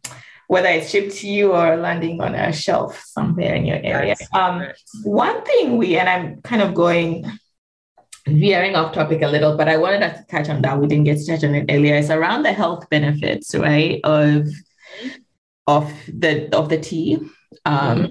[0.49, 4.15] whether it's shipped to you or landing on a shelf somewhere in your area.
[4.33, 4.65] Um,
[5.03, 7.23] one thing we, and I'm kind of going
[8.27, 10.79] veering off topic a little, but I wanted us to touch on that.
[10.79, 11.93] We didn't get to touch on it earlier.
[11.95, 14.47] It's around the health benefits, right, of
[15.67, 17.19] of the of the tea.
[17.65, 18.05] Um, mm-hmm.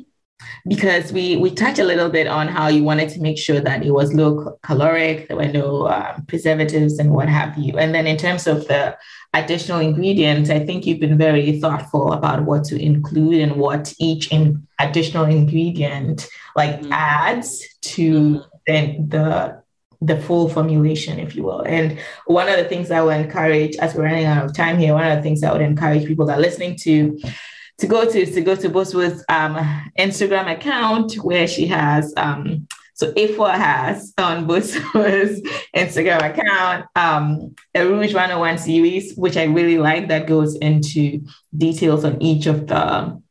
[0.69, 3.83] Because we we touched a little bit on how you wanted to make sure that
[3.85, 7.79] it was low caloric, there were no um, preservatives and what have you.
[7.79, 8.97] And then in terms of the
[9.35, 14.31] additional ingredients, I think you've been very thoughtful about what to include and what each
[14.31, 16.93] in additional ingredient like mm-hmm.
[16.93, 18.39] adds to mm-hmm.
[18.67, 19.63] then the
[20.01, 21.63] the full formulation, if you will.
[21.63, 24.95] And one of the things I would encourage, as we're running out of time here,
[24.95, 27.19] one of the things I would encourage people that are listening to
[27.79, 29.55] to go to is to go to Bosuo's um,
[29.99, 32.67] Instagram account where she has um,
[32.99, 35.41] so Afua has on Bosuo's
[35.77, 41.25] Instagram account um, a Rouge 101 series, which I really like that goes into
[41.57, 43.23] details on each of the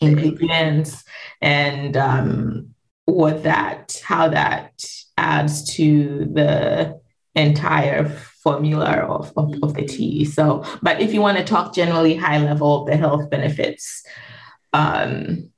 [0.00, 1.02] ingredients
[1.40, 2.74] and um,
[3.04, 4.72] what that, how that
[5.18, 7.00] adds to the
[7.34, 10.24] entire formula of, of, of, the tea.
[10.24, 14.04] So, but if you want to talk generally high level, the health benefits
[14.72, 15.50] um,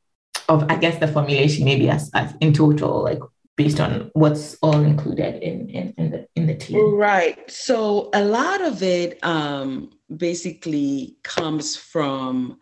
[0.48, 3.20] of, I guess, the formulation, maybe as, as in total, like
[3.56, 6.76] based on what's all included in, in, in the in the tea.
[6.76, 7.50] Right.
[7.50, 12.58] So a lot of it um, basically comes from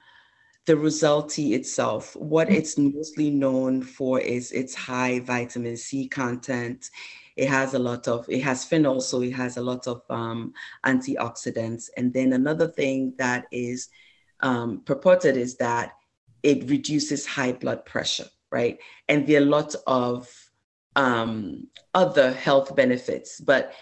[0.66, 2.57] the Roselle tea itself, what mm-hmm.
[2.57, 6.89] it's mostly known for is its high vitamin C content.
[7.37, 10.53] It has a lot of, it has phenol, so it has a lot of um,
[10.85, 11.89] antioxidants.
[11.97, 13.89] And then another thing that is
[14.41, 15.93] um, purported is that
[16.43, 18.78] it reduces high blood pressure, right?
[19.09, 20.28] And there are lots of
[20.97, 23.72] um, other health benefits, but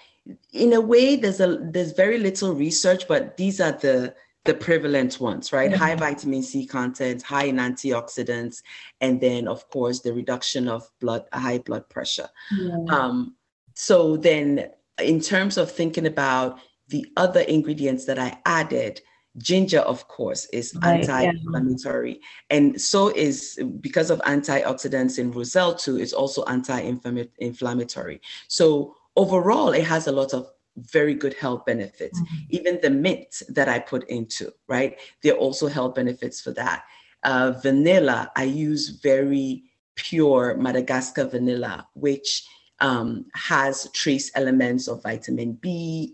[0.52, 5.20] in a way, there's a there's very little research, but these are the the prevalent
[5.20, 5.72] ones, right?
[5.72, 8.62] High vitamin C content, high in antioxidants,
[9.00, 12.28] and then of course the reduction of blood, high blood pressure.
[12.52, 12.76] Yeah.
[12.88, 13.36] Um,
[13.80, 14.68] so then,
[15.02, 19.00] in terms of thinking about the other ingredients that I added,
[19.38, 22.56] ginger, of course, is right, anti-inflammatory, yeah.
[22.58, 25.96] and so is because of antioxidants in Roselle too.
[25.96, 28.20] It's also anti-inflammatory.
[28.48, 32.20] So overall, it has a lot of very good health benefits.
[32.20, 32.36] Mm-hmm.
[32.50, 34.98] Even the mint that I put into, right?
[35.22, 36.84] There are also health benefits for that.
[37.22, 39.64] Uh, vanilla, I use very
[39.94, 42.44] pure Madagascar vanilla, which
[42.80, 46.12] um, has trace elements of vitamin B,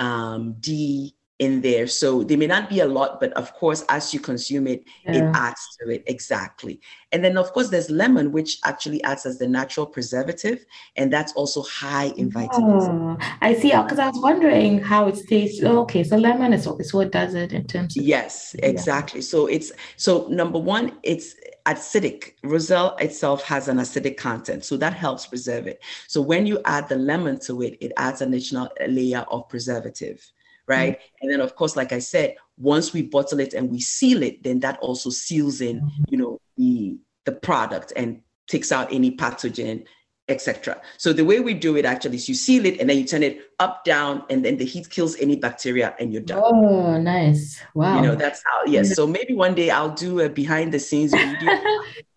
[0.00, 1.86] A, um, D, in there.
[1.86, 5.14] So they may not be a lot, but of course, as you consume it, yeah.
[5.14, 6.04] it adds to it.
[6.06, 6.80] Exactly.
[7.10, 10.64] And then, of course, there's lemon, which actually acts as the natural preservative.
[10.96, 12.84] And that's also high in vitamins.
[12.86, 13.72] Oh, I see.
[13.72, 15.62] Oh, because I was wondering how it tastes.
[15.64, 16.04] Oh, okay.
[16.04, 18.04] So lemon is, is what does it in terms of.
[18.04, 19.20] Yes, exactly.
[19.20, 19.26] Yeah.
[19.26, 21.34] So it's, so number one, it's,
[21.66, 22.34] acidic.
[22.42, 25.82] Roselle itself has an acidic content, so that helps preserve it.
[26.08, 30.30] So when you add the lemon to it, it adds an additional layer of preservative
[30.66, 30.98] right?
[30.98, 31.16] Mm-hmm.
[31.22, 34.42] And then, of course, like I said, once we bottle it and we seal it,
[34.42, 36.02] then that also seals in, mm-hmm.
[36.08, 39.84] you know, the the product and takes out any pathogen,
[40.28, 40.80] etc.
[40.96, 43.22] So the way we do it actually is you seal it and then you turn
[43.22, 46.42] it up, down, and then the heat kills any bacteria and you're done.
[46.42, 47.60] Oh, nice!
[47.74, 47.96] Wow.
[47.96, 48.64] You know that's how.
[48.66, 48.94] Yes.
[48.94, 51.50] So maybe one day I'll do a behind the scenes video.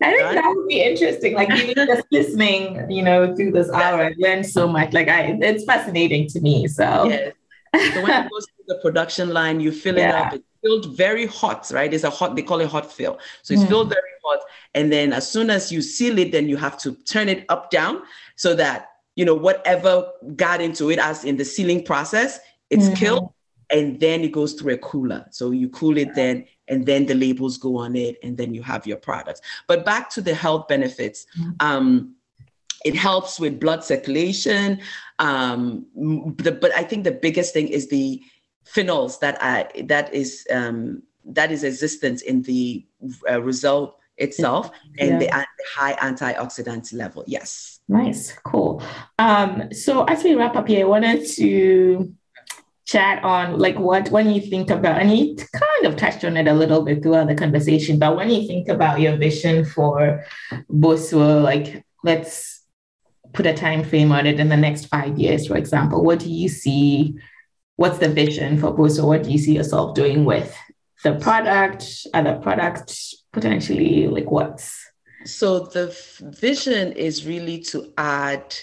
[0.02, 1.34] I think that would be interesting.
[1.34, 4.92] Like even just listening, you know, through this hour, I learned so much.
[4.92, 6.66] Like I, it's fascinating to me.
[6.68, 7.34] So yes.
[7.74, 10.08] So when it goes to the production line, you fill yeah.
[10.08, 10.34] it up.
[10.34, 11.92] It's filled very hot, right?
[11.92, 13.18] It's a hot, they call it hot fill.
[13.42, 13.68] So it's mm.
[13.68, 14.40] filled very hot.
[14.74, 17.70] And then as soon as you seal it, then you have to turn it up
[17.70, 18.02] down
[18.36, 22.40] so that, you know, whatever got into it as in the sealing process,
[22.70, 22.94] it's mm-hmm.
[22.94, 23.32] killed.
[23.70, 25.26] And then it goes through a cooler.
[25.30, 28.62] So you cool it then, and then the labels go on it, and then you
[28.62, 29.42] have your products.
[29.66, 31.26] But back to the health benefits.
[31.38, 31.50] Mm-hmm.
[31.60, 32.14] Um,
[32.84, 34.80] it helps with blood circulation.
[35.18, 35.86] Um,
[36.36, 38.22] the, but I think the biggest thing is the
[38.64, 42.86] phenols that I, that is um, that is existence in the
[43.28, 45.18] uh, Roselle itself and yeah.
[45.18, 47.24] the high antioxidant level.
[47.26, 47.80] Yes.
[47.88, 48.82] Nice, cool.
[49.18, 52.14] Um, so as we wrap up here, I wanted to
[52.84, 56.48] chat on like what when you think about and you kind of touched on it
[56.48, 60.24] a little bit throughout the conversation, but when you think about your vision for
[60.70, 62.57] Bosuo, like let's
[63.32, 66.02] put a time frame on it in the next five years, for example?
[66.04, 67.18] What do you see?
[67.76, 70.56] What's the vision for Boost, what do you see yourself doing with
[71.04, 74.84] the product, other products, potentially like what's?
[75.24, 78.54] So the f- vision is really to add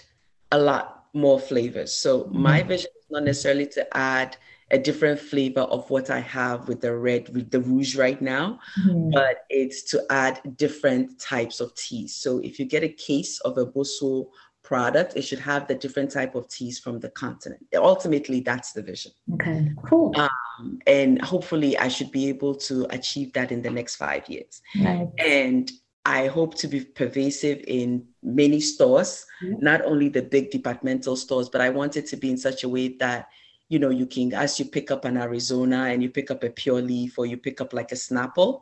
[0.51, 1.93] a lot more flavors.
[1.93, 2.41] So mm-hmm.
[2.41, 4.37] my vision is not necessarily to add
[4.71, 8.59] a different flavor of what I have with the red, with the rouge right now,
[8.79, 9.11] mm-hmm.
[9.11, 12.15] but it's to add different types of teas.
[12.15, 14.27] So if you get a case of a Bosuo
[14.65, 17.65] product, it should have the different type of teas from the continent.
[17.75, 19.11] Ultimately, that's the vision.
[19.35, 20.11] Okay, cool.
[20.17, 24.61] Um, and hopefully, I should be able to achieve that in the next five years.
[24.75, 25.07] Nice.
[25.19, 25.71] And
[26.05, 29.63] I hope to be pervasive in many stores, mm-hmm.
[29.63, 32.69] not only the big departmental stores, but I want it to be in such a
[32.69, 33.27] way that
[33.69, 36.51] you know you can as you pick up an Arizona and you pick up a
[36.51, 38.61] pure leaf or you pick up like a Snapple,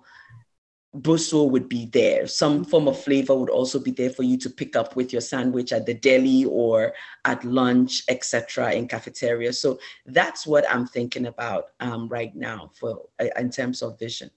[0.96, 2.28] Bosuo would be there.
[2.28, 2.70] Some mm-hmm.
[2.70, 5.72] form of flavor would also be there for you to pick up with your sandwich
[5.72, 6.94] at the deli or
[7.26, 9.54] at lunch, etc., in cafeteria.
[9.54, 14.30] So that's what I'm thinking about um, right now for uh, in terms of vision.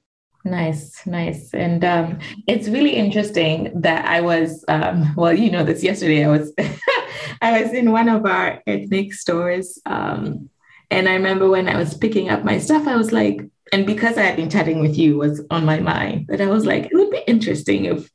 [0.45, 1.53] Nice, nice.
[1.53, 6.29] And um, it's really interesting that I was, um, well, you know, this yesterday I
[6.29, 6.53] was,
[7.43, 9.81] I was in one of our ethnic stores.
[9.87, 10.49] Um,
[10.89, 13.41] and I remember when I was picking up my stuff, I was like,
[13.73, 16.65] and because I had been chatting with you was on my mind that I was
[16.65, 18.11] like, it would be interesting if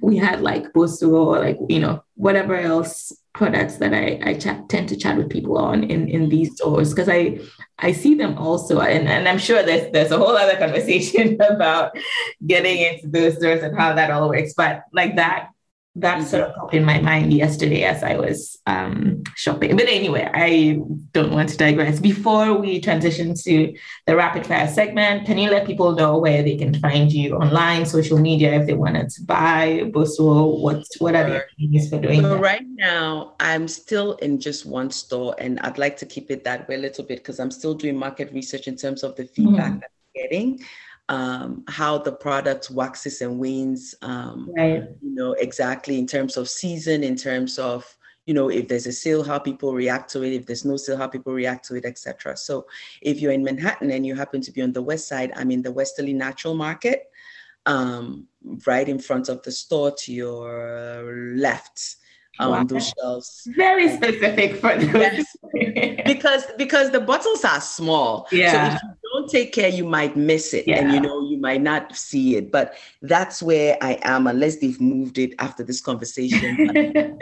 [0.00, 4.68] we had like Bosuo or like, you know, whatever else products that I, I chat,
[4.68, 7.38] tend to chat with people on in, in these stores because I
[7.78, 11.96] I see them also and, and I'm sure there's there's a whole other conversation about
[12.46, 14.54] getting into those stores and how that all works.
[14.54, 15.50] But like that
[16.00, 19.76] that sort of popped in my mind yesterday as I was um, shopping.
[19.76, 20.78] But anyway, I
[21.12, 22.00] don't want to digress.
[22.00, 23.74] Before we transition to
[24.06, 27.86] the rapid fire segment, can you let people know where they can find you online,
[27.86, 30.60] social media, if they wanted to buy Bosuo?
[30.60, 32.22] What what are the things for doing?
[32.22, 32.40] So that?
[32.40, 36.68] right now, I'm still in just one store, and I'd like to keep it that
[36.68, 39.72] way a little bit because I'm still doing market research in terms of the feedback
[39.72, 39.80] mm-hmm.
[39.80, 40.60] that I'm getting
[41.08, 44.84] um, how the product waxes and wanes, um, right.
[45.00, 47.96] you know, exactly in terms of season, in terms of,
[48.26, 50.98] you know, if there's a sale, how people react to it, if there's no sale,
[50.98, 52.36] how people react to it, etc.
[52.36, 52.66] So
[53.00, 55.62] if you're in Manhattan and you happen to be on the west side, I'm in
[55.62, 57.10] the Westerly Natural Market,
[57.64, 58.26] um,
[58.66, 61.96] right in front of the store to your left
[62.38, 62.64] um, wow.
[62.64, 63.48] those shelves.
[63.56, 65.24] Very specific for those.
[65.54, 66.02] Yes.
[66.06, 68.28] because because the bottles are small.
[68.30, 68.78] Yeah.
[68.78, 68.86] So
[69.28, 70.78] don't take care, you might miss it, yeah.
[70.78, 72.50] and you know you might not see it.
[72.50, 77.18] But that's where I am, unless they've moved it after this conversation.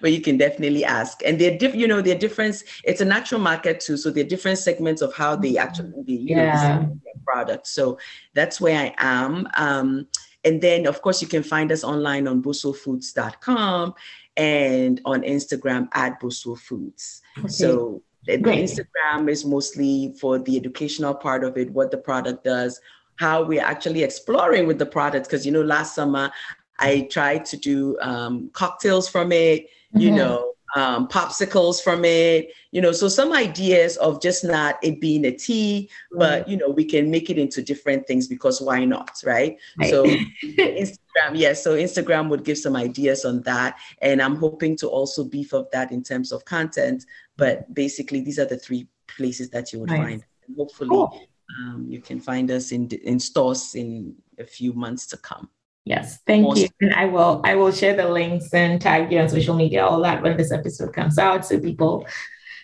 [0.00, 1.80] but you can definitely ask, and they're different.
[1.80, 2.62] You know, they're different.
[2.84, 6.12] It's a natural market too, so there are different segments of how they actually they,
[6.12, 6.78] you yeah.
[6.78, 7.66] know, their product.
[7.66, 7.98] So
[8.34, 9.48] that's where I am.
[9.54, 10.08] Um,
[10.44, 13.94] and then, of course, you can find us online on bosuofoods.com
[14.36, 17.20] and on Instagram at Bosuo Foods.
[17.38, 17.48] Okay.
[17.48, 18.02] So
[18.36, 22.80] the Instagram is mostly for the educational part of it, what the product does,
[23.16, 25.26] how we're actually exploring with the product.
[25.26, 26.30] Because you know, last summer
[26.78, 30.16] I tried to do um, cocktails from it, you mm-hmm.
[30.16, 35.24] know, um, popsicles from it, you know, so some ideas of just not it being
[35.24, 39.20] a tea, but you know, we can make it into different things because why not,
[39.24, 39.58] right?
[39.78, 39.90] right.
[39.90, 40.04] So
[40.44, 44.88] Instagram, yes, yeah, so Instagram would give some ideas on that, and I'm hoping to
[44.88, 47.04] also beef up that in terms of content.
[47.36, 49.98] But basically, these are the three places that you would nice.
[49.98, 50.24] find.
[50.46, 51.28] And hopefully, cool.
[51.58, 55.48] um, you can find us in in stores in a few months to come.
[55.84, 56.68] Yes, thank you.
[56.80, 60.00] And I will I will share the links and tag you on social media, all
[60.02, 62.06] that when this episode comes out, so people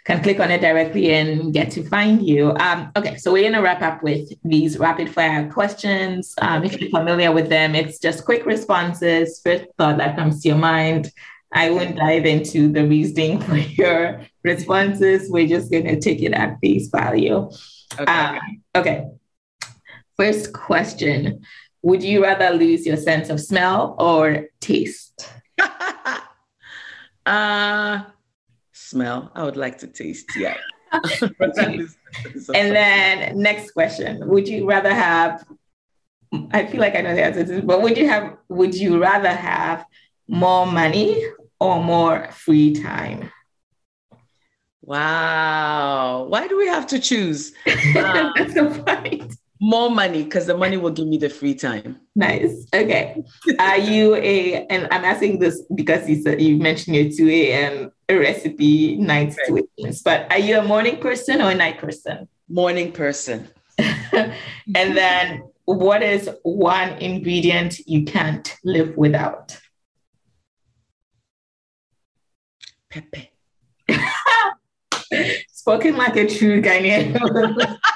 [0.04, 2.52] can click on it directly and get to find you.
[2.52, 6.34] Um, okay, so we're gonna wrap up with these rapid fire questions.
[6.40, 10.48] Um, if you're familiar with them, it's just quick responses, first thought that comes to
[10.48, 11.10] your mind.
[11.52, 15.30] I won't dive into the reasoning for your responses.
[15.30, 17.50] We're just gonna take it at face value.
[17.98, 18.12] Okay.
[18.12, 18.38] Um,
[18.76, 19.06] okay.
[20.16, 21.44] First question
[21.86, 25.32] would you rather lose your sense of smell or taste?
[27.26, 28.02] uh,
[28.72, 29.30] smell.
[29.36, 30.56] I would like to taste, yeah.
[30.92, 31.88] and
[32.48, 34.26] then next question.
[34.26, 35.44] Would you rather have
[36.50, 39.00] I feel like I know the answer to this, but would you have would you
[39.00, 39.84] rather have
[40.26, 41.22] more money
[41.60, 43.30] or more free time?
[44.82, 46.26] Wow.
[46.28, 47.52] Why do we have to choose?
[47.66, 47.74] Um,
[48.36, 49.36] That's the point.
[49.60, 52.00] More money because the money will give me the free time.
[52.14, 52.66] Nice.
[52.74, 53.22] Okay.
[53.58, 57.92] Are you a, and I'm asking this because you said you mentioned your 2 a.m.
[58.10, 59.64] recipe night right.
[60.04, 62.28] but are you a morning person or a night person?
[62.48, 63.48] Morning person.
[63.78, 64.32] and
[64.96, 69.58] then what is one ingredient you can't live without?
[72.90, 73.30] Pepe.
[75.48, 77.78] Spoken like a true Ghanaian.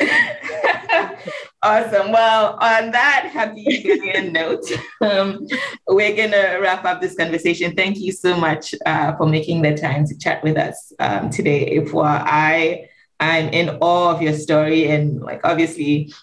[1.62, 2.10] Awesome.
[2.10, 4.64] Well, on that happy Julian note,
[5.02, 5.46] um,
[5.86, 7.76] we're going to wrap up this conversation.
[7.76, 11.66] Thank you so much uh, for making the time to chat with us um, today.
[11.66, 12.88] If I
[13.20, 16.14] I'm in awe of your story, and like obviously,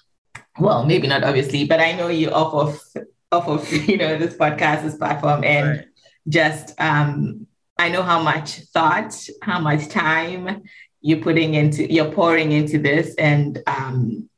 [0.60, 4.34] well, maybe not obviously, but I know you off of off of you know this
[4.34, 5.86] podcast, this platform, and right.
[6.28, 7.46] just um,
[7.78, 9.14] I know how much thought,
[9.44, 10.64] how much time
[11.08, 14.30] you're putting into you're pouring into this, and um,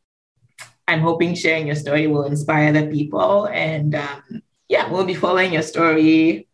[0.87, 3.47] I'm hoping sharing your story will inspire the people.
[3.47, 6.47] And um, yeah, we'll be following your story,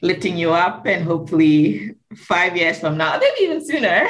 [0.00, 4.08] lifting you up, and hopefully five years from now, maybe even sooner,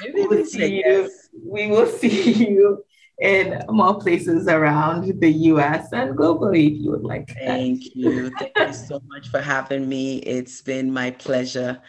[0.00, 1.08] maybe we'll see you,
[1.46, 2.84] we will see you
[3.20, 7.28] in more places around the US and globally if you would like.
[7.38, 8.30] Thank you.
[8.30, 10.16] Thank you so much for having me.
[10.18, 11.80] It's been my pleasure.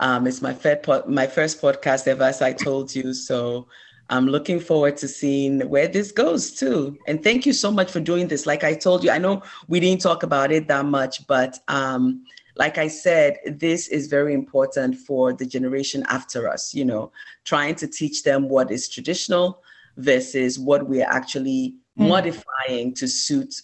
[0.00, 3.12] Um, it's my, fed po- my first podcast ever, as I told you.
[3.12, 3.66] So
[4.10, 6.96] I'm looking forward to seeing where this goes too.
[7.06, 8.46] And thank you so much for doing this.
[8.46, 12.24] Like I told you, I know we didn't talk about it that much, but um,
[12.56, 17.12] like I said, this is very important for the generation after us, you know,
[17.44, 19.62] trying to teach them what is traditional
[19.96, 22.08] versus what we're actually mm.
[22.08, 23.54] modifying to suit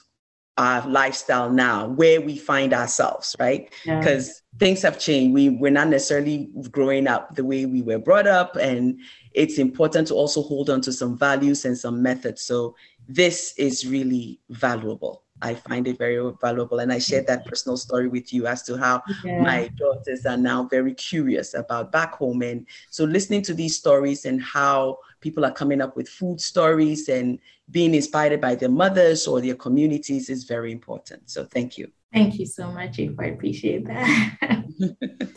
[0.56, 3.72] our lifestyle now, where we find ourselves, right?
[3.84, 4.58] Because yeah.
[4.58, 5.34] things have changed.
[5.34, 9.00] We, we're not necessarily growing up the way we were brought up and
[9.32, 12.42] it's important to also hold on to some values and some methods.
[12.42, 12.76] So
[13.08, 15.24] this is really valuable.
[15.42, 16.78] I find it very valuable.
[16.78, 19.42] And I shared that personal story with you as to how yeah.
[19.42, 22.42] my daughters are now very curious about back home.
[22.42, 27.08] And so listening to these stories and how people are coming up with food stories
[27.08, 27.38] and
[27.70, 31.30] being inspired by their mothers or their communities is very important.
[31.30, 31.88] So thank you.
[32.12, 34.64] Thank you so much, If I appreciate that.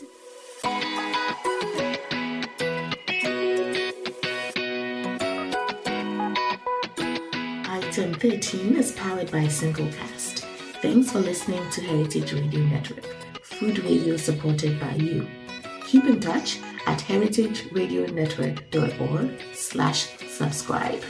[7.97, 10.41] Item 13 is powered by Simplecast.
[10.83, 13.03] Thanks for listening to Heritage Radio Network,
[13.41, 15.27] food radio supported by you.
[15.87, 21.01] Keep in touch at heritageradionetwork.org slash subscribe.